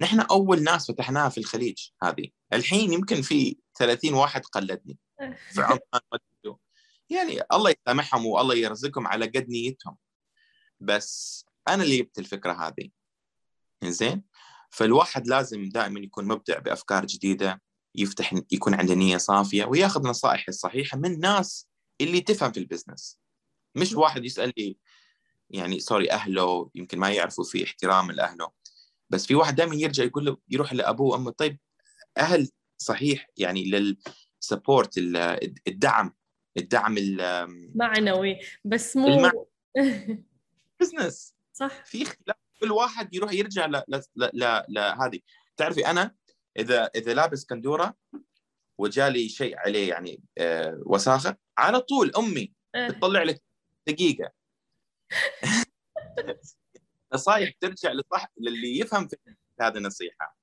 نحن 0.02 0.20
أول 0.20 0.64
ناس 0.64 0.92
فتحناها 0.92 1.30
في 1.30 1.38
الخليج 1.38 1.88
هذه. 2.04 2.30
الحين 2.54 2.94
يمكن 2.94 3.22
في 3.22 3.58
30 3.76 4.14
واحد 4.14 4.46
قلدني. 4.46 4.98
في 5.54 5.62
عمان 5.62 5.80
يعني 7.10 7.42
الله 7.54 7.74
يسامحهم 7.82 8.26
والله 8.26 8.56
يرزقهم 8.56 9.08
على 9.08 9.26
قد 9.26 9.50
نيتهم. 9.50 9.98
بس 10.80 11.46
أنا 11.68 11.84
اللي 11.84 11.98
جبت 11.98 12.20
الفكرة 12.20 12.54
هذه. 12.54 12.90
زين 13.84 14.24
فالواحد 14.70 15.28
لازم 15.28 15.70
دائما 15.70 16.00
يكون 16.00 16.26
مبدع 16.26 16.60
بأفكار 16.60 17.06
جديدة 17.06 17.62
يفتح 17.96 18.34
يكون 18.52 18.74
عنده 18.74 18.94
نية 18.94 19.18
صافية 19.18 19.66
وياخذ 19.66 20.08
نصائح 20.08 20.46
الصحيحه 20.48 20.98
من 20.98 21.20
ناس 21.20 21.68
اللي 22.02 22.22
تفهم 22.22 22.52
في 22.52 22.60
ال 22.60 22.66
business. 22.66 23.20
مش 23.76 23.94
واحد 23.94 24.26
يسال 24.26 24.54
لي 24.58 24.78
يعني 25.50 25.80
sorry 25.80 26.12
أهله 26.12 26.70
يمكن 26.76 27.00
ما 27.00 27.12
يعرفوا 27.12 27.44
في 27.44 27.64
احترام 27.64 28.12
لأهله. 28.12 28.52
بس 29.14 29.26
في 29.26 29.36
واحد 29.36 29.56
دائما 29.56 29.76
يرجع 29.76 30.04
يقول 30.04 30.26
له 30.26 30.38
يروح 30.50 30.74
لأبوه 30.74 31.12
وأمه 31.12 31.32
طيب 31.32 31.60
أهل 32.18 32.50
صحيح 32.78 33.28
يعني 33.38 33.64
لل 33.64 33.94
support 33.94 34.98
الدعم 35.68 36.14
الدعم 36.58 36.96
معنوي 37.76 38.40
بس 38.66 38.98
مو 38.98 39.32
business 40.80 41.36
صح. 41.60 41.86
في 41.86 42.04
اختلاف. 42.04 42.38
كل 42.62 42.72
واحد 42.72 43.14
يروح 43.14 43.34
يرجع 43.34 43.66
ل 43.66 43.84
لهذه. 44.70 45.20
تعرفي 45.58 45.88
أنا 45.88 46.16
اذا 46.60 46.90
إذا 46.96 47.14
لابس 47.14 47.46
كندورة 47.46 47.98
وجالي 48.78 49.30
شيء 49.30 49.58
عليه 49.58 49.90
يعني 49.90 50.24
آه 50.38 50.82
وساخة 50.86 51.38
على 51.58 51.80
طول 51.80 52.12
أمي 52.18 52.54
إيه. 52.76 52.88
تطلع 52.88 53.24
لك 53.24 53.44
دقيقة. 53.88 54.32
نصائح 57.14 57.52
ترجع 57.60 57.92
لصح 57.92 58.28
للي 58.38 58.80
يفهم 58.80 59.08
في 59.08 59.16
هذه 59.62 59.78
النصيحة. 59.78 60.38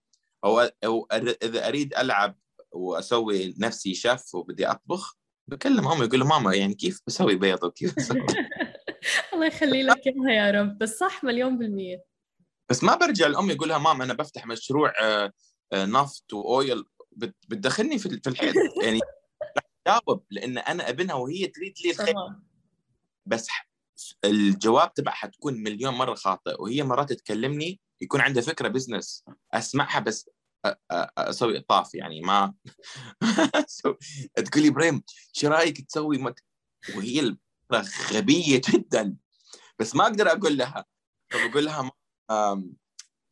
أو 0.44 0.60
أو 0.60 1.06
إذا 1.42 1.68
أريد 1.68 1.94
ألعب 1.94 2.38
وأسوي 2.72 3.54
نفسي 3.58 3.94
شيف 3.94 4.34
وبدي 4.34 4.66
أطبخ 4.66 5.16
بكلم 5.50 5.88
امي 5.88 6.04
يقول 6.04 6.24
ماما 6.24 6.54
يعني 6.54 6.74
كيف 6.74 7.00
بسوي 7.06 7.36
بيض 7.36 7.64
وكيف 7.64 7.96
بسوي؟ 7.96 8.26
الله 9.32 9.46
يخلي 9.46 9.82
لك 9.82 10.06
إياها 10.06 10.30
يا 10.30 10.50
رب 10.50 10.78
بس 10.78 10.98
صح 10.98 11.24
مليون 11.24 11.58
بالمية. 11.58 12.04
بس 12.70 12.84
ما 12.84 12.96
برجع 12.96 13.26
لأمي 13.26 13.52
أقول 13.52 13.68
لها 13.68 13.78
ماما 13.78 14.04
أنا 14.04 14.14
بفتح 14.14 14.46
مشروع 14.46 14.92
آه، 15.02 15.32
آه، 15.72 15.84
نفط 15.84 16.32
وأويل 16.32 16.84
بتدخلني 17.48 17.98
في 17.98 18.20
الحيط. 18.26 18.54
يعني 18.82 19.00
جاوب 19.86 20.24
لأن 20.30 20.58
أنا 20.58 20.88
أبنها 20.88 21.14
وهي 21.14 21.46
تريد 21.46 21.74
لي 21.84 21.90
الخير. 21.90 22.14
بس 23.26 23.48
الجواب 24.24 24.94
تبعها 24.94 25.14
حتكون 25.14 25.62
مليون 25.62 25.94
مرة 25.94 26.14
خاطئ 26.14 26.62
وهي 26.62 26.82
مرات 26.82 27.12
تكلمني 27.12 27.80
يكون 28.00 28.20
عندها 28.20 28.42
فكرة 28.42 28.68
business 28.68 29.24
أسمعها 29.52 30.00
بس 30.00 30.30
أسوي 31.18 31.58
اطاف 31.58 31.94
يعني 31.94 32.20
ما 32.20 32.54
تقول 34.46 34.62
لي 34.62 34.68
إبراهيم 34.68 35.02
شو 35.32 35.48
رأيك 35.48 35.80
تسوي 35.80 36.18
مت... 36.18 36.40
وهي 36.96 37.36
غبية 38.12 38.60
جدا 38.68 39.16
بس 39.78 39.96
ما 39.96 40.04
أقدر 40.04 40.32
أقول 40.32 40.58
لها. 40.58 40.84
فبقول 41.30 41.64
لها 41.64 41.90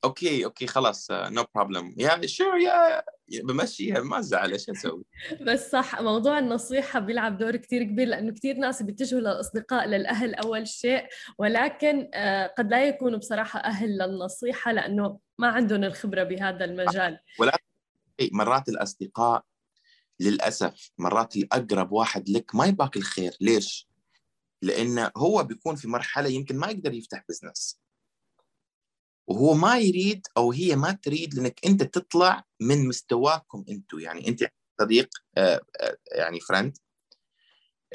okay 0.09 0.45
okay 0.45 0.67
خلاص 0.67 1.11
no 1.11 1.45
problem 1.55 1.95
yeah 1.99 2.27
sure 2.27 2.59
yeah 2.59 3.03
بمشيها 3.45 4.01
ما 4.01 4.21
زعل 4.21 4.53
إيش 4.53 4.71
أسوي؟ 4.71 5.05
بس 5.47 5.71
صح 5.71 6.01
موضوع 6.01 6.39
النصيحة 6.39 7.01
بيلعب 7.01 7.39
دور 7.39 7.57
كتير 7.57 7.83
كبير 7.83 8.09
لأنه 8.09 8.33
كتير 8.33 8.57
ناس 8.57 8.83
بيتجهوا 8.83 9.21
للأصدقاء 9.21 9.87
للأهل 9.87 10.35
أول 10.35 10.69
شيء 10.69 11.07
ولكن 11.39 12.11
آه، 12.15 12.47
قد 12.47 12.71
لا 12.71 12.89
يكونوا 12.89 13.19
بصراحة 13.19 13.61
أهل 13.61 13.99
للنصيحة 13.99 14.73
لأنه 14.73 15.19
ما 15.39 15.49
عندهم 15.49 15.85
الخبرة 15.85 16.23
بهذا 16.23 16.65
المجال. 16.65 17.19
ولا 17.39 17.59
مرات 18.33 18.69
الأصدقاء 18.69 19.45
للأسف 20.21 20.91
مرات 20.99 21.37
الأقرب 21.37 21.93
واحد 21.93 22.29
لك 22.29 22.55
ما 22.55 22.67
يباك 22.67 22.97
الخير. 22.97 23.37
ليش؟ 23.41 23.89
لأنه 24.63 25.11
هو 25.17 25.45
بيكون 25.45 25.77
في 25.77 25.89
مرحلة 25.89 26.29
يمكن 26.29 26.57
ما 26.57 26.67
يقدر 26.67 26.95
يفتح 26.95 27.25
business 27.29 27.81
وهو 29.29 29.55
ما 29.55 29.79
يريد 29.79 30.27
أو 30.37 30.53
هي 30.53 30.77
ما 30.77 30.93
تريد 30.93 31.35
لأنك 31.35 31.61
أنت 31.67 31.83
تطلع 31.83 32.45
من 32.61 32.89
مستواكم 32.89 33.65
أنتم 33.69 34.01
يعني 34.01 34.29
أنت 34.29 34.51
صديق 34.81 35.09
آه، 35.39 35.61
آه، 35.81 35.97
يعني 36.13 36.41
friend 36.41 36.79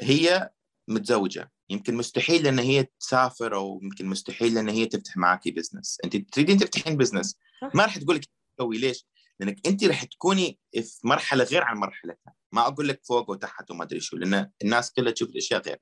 هي 0.00 0.50
متزوجة. 0.88 1.50
يمكن 1.70 1.94
مستحيل 1.94 2.42
لأن 2.42 2.58
هي 2.58 2.86
تسافر 3.00 3.54
أو 3.54 3.80
يمكن 3.82 4.06
مستحيل 4.06 4.54
لأن 4.54 4.68
هي 4.68 4.86
تفتح 4.86 5.16
معك 5.16 5.48
business 5.48 5.98
أنت 6.04 6.16
تريدين 6.16 6.58
تفتحين 6.58 6.96
business 6.96 7.38
ما 7.74 7.84
راح 7.84 7.98
تقول 7.98 8.16
لك 8.16 8.24
تسوي. 8.56 8.78
ليش؟ 8.78 9.06
لأنك 9.40 9.66
أنت 9.66 9.84
راح 9.84 10.04
تكوني 10.04 10.58
في 10.72 11.00
مرحلة 11.04 11.44
غير 11.44 11.62
عن 11.62 11.76
مرحلتها. 11.76 12.34
ما 12.52 12.66
أقول 12.66 12.88
لك 12.88 13.00
فوق 13.04 13.30
وتحت 13.30 13.70
وما 13.70 13.84
أدري 13.84 14.00
شو 14.00 14.16
لأن 14.16 14.50
الناس 14.62 14.92
كلها 14.92 15.12
تشوف 15.12 15.28
الأشياء 15.28 15.62
غير. 15.62 15.78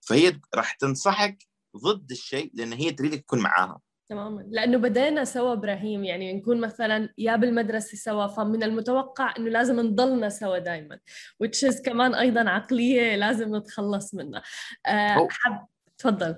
فهي 0.00 0.40
راح 0.54 0.72
تنصحك 0.72 1.38
ضد 1.76 2.10
الشيء 2.10 2.50
لأن 2.54 2.72
هي 2.72 2.92
تريدك 2.92 3.20
تكون 3.20 3.38
معاها. 3.38 3.80
تماما. 4.10 4.46
لأنه 4.48 4.78
بدينا 4.78 5.24
سوا 5.24 5.52
إبراهيم 5.52 6.04
يعني 6.04 6.32
نكون 6.32 6.60
مثلا 6.60 7.14
يا 7.18 7.36
بالمدرسة 7.36 7.96
سوا 7.96 8.26
فمن 8.26 8.62
المتوقع 8.62 9.34
إنه 9.38 9.50
لازم 9.50 9.80
نضلنا 9.80 10.28
سوا 10.28 10.58
دائما 10.58 10.98
which 11.44 11.82
كمان 11.84 12.14
أيضا 12.14 12.50
عقلية 12.50 13.16
لازم 13.16 13.56
نتخلص 13.56 14.14
منها. 14.14 14.42
أه 14.86 15.28
حب 15.30 15.66
تفضل. 15.98 16.36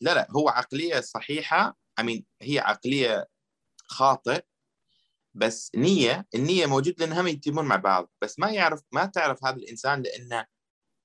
لا 0.00 0.14
لا 0.14 0.26
هو 0.30 0.48
عقلية 0.48 1.00
صحيحة. 1.00 1.76
امين 2.00 2.24
هي 2.42 2.58
عقلية 2.58 3.26
خاطئ 3.84 4.42
بس 5.34 5.70
نية. 5.76 6.26
النية 6.34 6.66
موجود 6.66 6.94
لأن 7.00 7.12
هم 7.12 7.26
يتمون 7.26 7.64
مع 7.64 7.76
بعض 7.76 8.10
بس 8.22 8.38
ما 8.38 8.50
يعرف 8.50 8.80
ما 8.92 9.04
تعرف 9.06 9.44
هذا 9.44 9.56
الإنسان 9.56 10.02
لأنه 10.02 10.46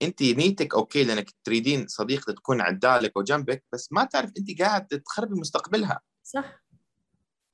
أنت 0.01 0.21
نيتك 0.21 0.75
أوكي 0.75 1.03
لأنك 1.03 1.31
تريدين 1.43 1.87
صديقة 1.87 2.33
تكون 2.33 2.61
عدالك 2.61 3.17
وجنبك 3.17 3.63
بس 3.73 3.91
ما 3.91 4.03
تعرف 4.03 4.31
أنت 4.37 4.61
قاعد 4.61 4.87
تخربي 4.87 5.39
مستقبلها. 5.39 6.01
صح. 6.23 6.65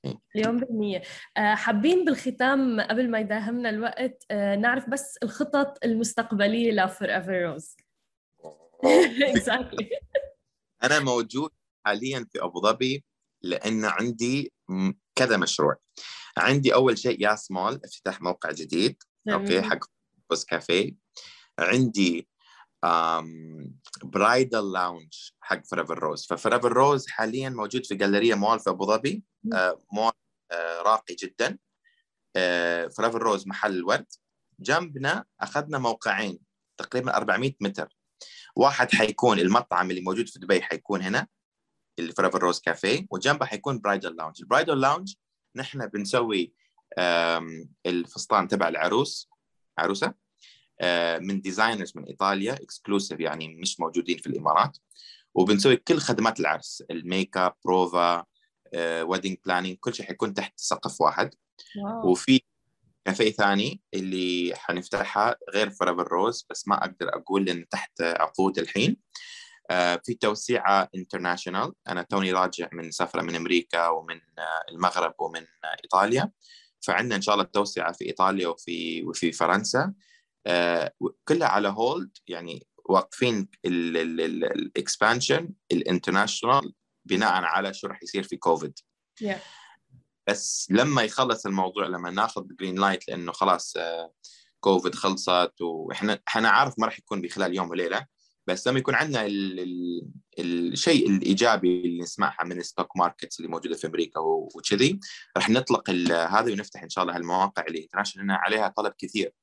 إيه. 0.06 0.19
مليون 0.36 0.60
بالمية 0.60 1.01
آه، 1.38 1.56
حابين 1.56 2.06
بالختام 2.06 2.82
قبل 2.82 3.12
ما 3.12 3.19
يداهمنا 3.19 3.69
الوقت 3.69 4.25
آه، 4.32 4.56
نعرف 4.56 4.89
بس 4.89 5.17
الخطط 5.23 5.77
المستقبلية 5.84 6.72
ل 6.72 7.16
Forever 7.16 7.41
Rose 7.41 7.76
أنا 10.84 10.99
موجود 10.99 11.51
حاليا 11.86 12.28
في 12.32 12.43
أبو 12.43 12.61
ظبي 12.61 13.03
لأن 13.41 13.86
عندي 13.86 14.53
كذا 15.16 15.38
مشروع. 15.38 15.76
عندي 16.38 16.74
أول 16.74 16.97
شيء 16.97 17.22
يا 17.22 17.36
سمول 17.36 17.74
افتتاح 17.86 18.22
موقع 18.22 18.51
جديد. 18.51 19.03
أوكي 19.30 19.61
حق 19.61 19.80
Rose 20.30 20.45
Cafe 20.45 21.01
عندي 21.62 22.28
bridal 24.03 24.72
lounge 24.72 25.14
حق 25.39 25.66
Forever 25.66 25.99
Rose 25.99 26.26
ف 26.26 26.32
Forever 26.32 26.74
Rose 26.74 27.07
حاليا 27.07 27.49
موجود 27.49 27.86
في 27.86 27.95
جاليريا 27.95 28.36
مول 28.36 28.59
في 28.59 28.70
ابو 28.70 28.86
ظبي 28.86 29.24
مول 29.93 30.12
آه، 30.51 30.82
راقي 30.82 31.16
جدا. 31.16 31.57
Forever 32.89 33.22
Rose 33.22 33.47
محل 33.47 33.76
الورد 33.76 34.05
جنبنا 34.59 35.26
أخذنا 35.41 35.78
موقعين 35.78 36.39
تقريبا 36.78 37.18
400 37.18 37.53
متر. 37.62 37.97
واحد 38.55 38.91
حيكون 38.91 39.39
المطعم 39.39 39.89
اللي 39.89 40.01
موجود 40.01 40.30
في 40.30 40.39
دبي 40.39 40.62
حيكون 40.62 41.01
هنا 41.01 41.28
اللي 41.99 42.12
Forever 42.14 42.43
Rose 42.43 42.59
Cafe 42.59 43.07
وجنبه 43.12 43.45
حيكون 43.45 43.80
bridal 43.80 44.16
lounge 44.16 44.41
ال 44.41 44.47
bridal 44.47 44.82
lounge 44.82 45.14
نحن 45.55 45.88
بنسوي 45.88 46.53
الفستان 47.86 48.47
تبع 48.47 48.68
العروس. 48.68 49.30
عروسة؟ 49.78 50.14
من 51.19 51.41
designers 51.41 51.93
من 51.95 52.05
إيطاليا 52.05 52.53
exclusive 52.53 53.20
يعني 53.19 53.47
مش 53.47 53.79
موجودين 53.79 54.17
في 54.17 54.27
الإمارات. 54.27 54.77
وبنسوي 55.36 55.75
كل 55.75 55.97
خدمات 55.97 56.39
العرس 56.39 56.84
الميك 56.91 57.38
اب 57.38 57.53
بروفا 57.65 58.25
wedding 58.78 59.38
planning 59.45 59.78
كل 59.79 59.93
شيء 59.93 60.05
حيكون 60.05 60.34
تحت 60.34 60.53
سقف 60.55 61.01
واحد. 61.01 61.29
wow. 61.84 62.12
وفي 62.11 62.41
كافيه 63.05 63.32
ثاني 63.32 63.82
اللي 63.93 64.53
حنفتحها 64.55 65.36
غير 65.53 65.69
Forever 65.70 66.07
Rose 66.07 66.45
بس 66.49 66.67
ما 66.67 66.77
أقدر 66.77 67.09
أقول 67.09 67.45
لأن 67.45 67.69
تحت 67.69 68.01
عقود 68.01 68.59
الحين. 68.59 68.97
آه، 69.71 70.01
في 70.05 70.13
توسيعة 70.13 70.89
international 70.95 71.74
أنا 71.88 72.01
توني 72.01 72.32
راجع 72.32 72.69
من 72.73 72.91
سفرة 72.91 73.21
من 73.21 73.36
أمريكا 73.36 73.88
ومن 73.88 74.15
آه، 74.15 74.71
المغرب 74.71 75.13
ومن 75.19 75.45
إيطاليا. 75.84 76.32
فعندنا 76.82 77.15
إن 77.15 77.21
شاء 77.21 77.36
الله 77.36 77.45
توسعه 77.45 77.91
في 77.91 78.05
إيطاليا 78.05 78.47
وفي 78.47 79.03
وفي 79.03 79.32
فرنسا. 79.32 79.79
آه، 79.79 79.93
كلها 81.24 81.48
على 81.48 81.68
hold 81.68 82.18
يعني 82.28 82.68
واقفين 82.86 83.48
ال 83.66 83.84
expansion 83.84 85.49
ال 85.72 85.79
international 85.79 86.74
بناء 87.06 87.44
على 87.44 87.74
شو 87.74 87.88
راح 87.88 88.04
يصير 88.04 88.24
في 88.24 88.38
كوفيد 88.38 88.80
yeah. 89.24 89.36
بس 90.28 90.68
لما 90.72 91.02
يخلص 91.02 91.46
الموضوع 91.46 91.88
لما 91.88 92.12
ناخذ 92.12 92.44
green 92.59 92.80
light 92.80 93.07
لأنه 93.08 93.32
خلاص 93.32 93.74
كوفيد 94.60 94.96
خلصت 94.96 95.62
وإحنا 95.62 96.20
إحنا 96.28 96.50
عارف 96.50 96.80
ما 96.80 96.86
راح 96.86 97.00
يكون 97.00 97.22
بخلال 97.22 97.56
يوم 97.56 97.70
وليلة. 97.70 98.06
بس 98.48 98.68
لما 98.68 98.80
يكون 98.80 98.96
عندنا 98.96 99.26
ال 99.26 99.60
ال 100.39 100.72
الشيء 100.74 101.10
الإيجابي 101.10 101.82
اللي 101.82 102.02
نسمعها 102.02 102.44
من 102.44 102.60
ال 102.59 102.66
stock 102.66 102.97
markets 102.97 103.39
اللي 103.39 103.52
موجودة 103.52 103.76
في 103.76 103.88
أمريكا 103.88 104.20
وكذي 104.20 105.00
راح 105.38 105.50
نطلق 105.50 105.89
هذا 106.12 106.54
ونفتح 106.54 106.84
إن 106.84 106.89
شاء 106.89 107.04
الله 107.04 107.16
هالمواقع 107.16 107.64
اللي 107.68 107.84
international 107.84 108.32
عليها 108.32 108.68
طلب 108.68 108.94
كثير. 108.98 109.34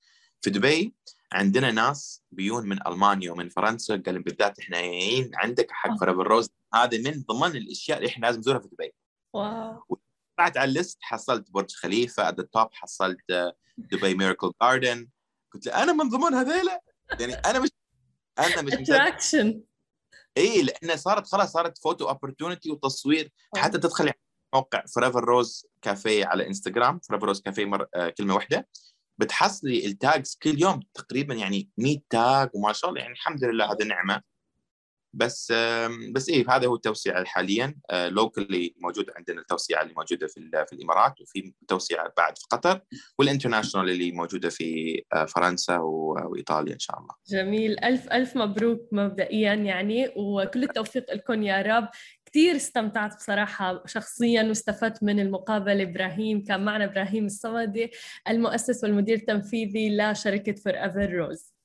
في 0.43 0.51
دبي 0.51 0.95
عندنا 1.33 1.71
ناس 1.71 2.23
بيون 2.31 2.69
من 2.69 2.87
ألمانيا 2.87 3.33
ومن 3.33 3.49
فرنسا 3.49 4.03
قال 4.07 4.23
بالذات 4.23 4.59
إحنا 4.59 4.81
جايين 4.81 5.31
عندك 5.35 5.67
حق 5.71 6.01
Forever 6.01 6.21
Rose. 6.21 6.51
هذا 6.75 6.99
من 6.99 7.23
ضمن 7.23 7.57
الأشياء 7.57 7.99
اللي 7.99 8.09
إحنا 8.09 8.27
لازم 8.27 8.41
نزورها 8.41 8.59
في 8.59 8.69
دبي. 8.69 8.95
wow. 9.33 9.99
طلعت 10.39 10.57
على 10.57 10.69
ال 10.69 10.75
list 10.75 10.99
حصلت 11.01 11.51
برج 11.51 11.75
خليفة 11.75 12.29
At 12.29 12.41
Top 12.41 12.69
حصلت 12.73 13.55
دبي 13.79 14.15
Miracle 14.15 14.53
Garden 14.63 15.09
قلت 15.55 15.67
له 15.67 15.83
أنا 15.83 15.93
من 15.93 16.09
ضمن 16.09 16.35
هذيلا؟ 16.35 16.83
يعني 17.21 17.35
أنا 17.35 17.59
مش 17.59 17.69
أنا 18.39 18.63
مش 18.63 18.73
attraction 18.73 19.63
إي 20.37 20.63
لأن 20.63 20.97
صارت 20.97 21.27
خلاص 21.27 21.53
صارت 21.53 21.79
photo 21.79 22.09
opportunity 22.09 22.71
وتصوير. 22.71 23.33
حتى 23.57 23.79
تدخلي 23.79 24.13
موقع 24.55 24.85
Forever 24.95 25.25
Rose 25.25 25.67
Cafe 25.83 26.27
على 26.27 26.47
انستغرام 26.47 27.01
Forever 27.01 27.27
Rose 27.27 27.41
Cafe 27.41 27.65
مر... 27.65 27.87
آه 27.95 28.09
كلمة 28.09 28.35
واحدة. 28.35 28.69
بتحصلي 29.19 29.87
ال 29.87 29.97
tags 29.97 30.39
كل 30.43 30.61
يوم 30.63 30.81
تقريبا 30.95 31.35
يعني 31.35 31.71
100 31.79 31.99
tag 32.11 32.51
وما 32.55 32.73
شاء 32.73 32.91
الله 32.91 33.01
يعني 33.01 33.13
الحمد 33.13 33.45
لله 33.45 33.73
هذه 33.73 33.85
نعمة. 33.85 34.23
بس 35.15 35.53
بس 36.13 36.29
إيه 36.29 36.51
هذا 36.51 36.67
هو 36.67 36.75
التوسيع 36.75 37.25
حاليا. 37.25 37.75
locally 37.93 38.67
آه، 38.67 38.83
موجود 38.83 39.11
عندنا 39.17 39.41
التوسيع 39.41 39.83
اللي 39.83 39.95
موجودة 39.95 40.27
في 40.27 40.51
في 40.67 40.73
الإمارات 40.73 41.21
وفي 41.21 41.53
توسيع 41.69 42.07
بعد 42.17 42.39
في 42.39 42.45
قطر 42.51 42.81
وال 43.19 43.28
international 43.28 43.91
اللي 43.91 44.13
موجودة 44.13 44.49
في 44.49 45.03
آه، 45.13 45.25
فرنسا 45.25 45.79
وإيطاليا 45.79 46.75
إن 46.75 46.79
شاء 46.79 46.99
الله. 46.99 47.15
جميل. 47.29 47.85
ألف 47.85 48.13
ألف 48.13 48.37
مبروك 48.37 48.81
مبدئيا 48.93 49.55
يعني 49.55 50.13
وكل 50.17 50.63
التوفيق 50.63 51.15
لكم 51.15 51.43
يا 51.43 51.63
رب. 51.63 51.89
كثير 52.39 52.57
استمتعت 52.57 53.17
بصراحة 53.17 53.83
شخصيا 53.87 54.43
واستفدت 54.43 55.03
من 55.03 55.21
المقابلة. 55.21 55.83
إبراهيم 55.83 56.45
كان 56.45 56.65
معنا 56.65 56.85
إبراهيم 56.85 57.27
الصمدي 57.27 57.91
المؤسس 58.29 58.85
والمدير 58.85 59.17
التنفيذي 59.17 59.97
لشركة 59.97 60.53
فور 60.53 60.73
ايفر 60.73 61.13
روز 61.13 61.58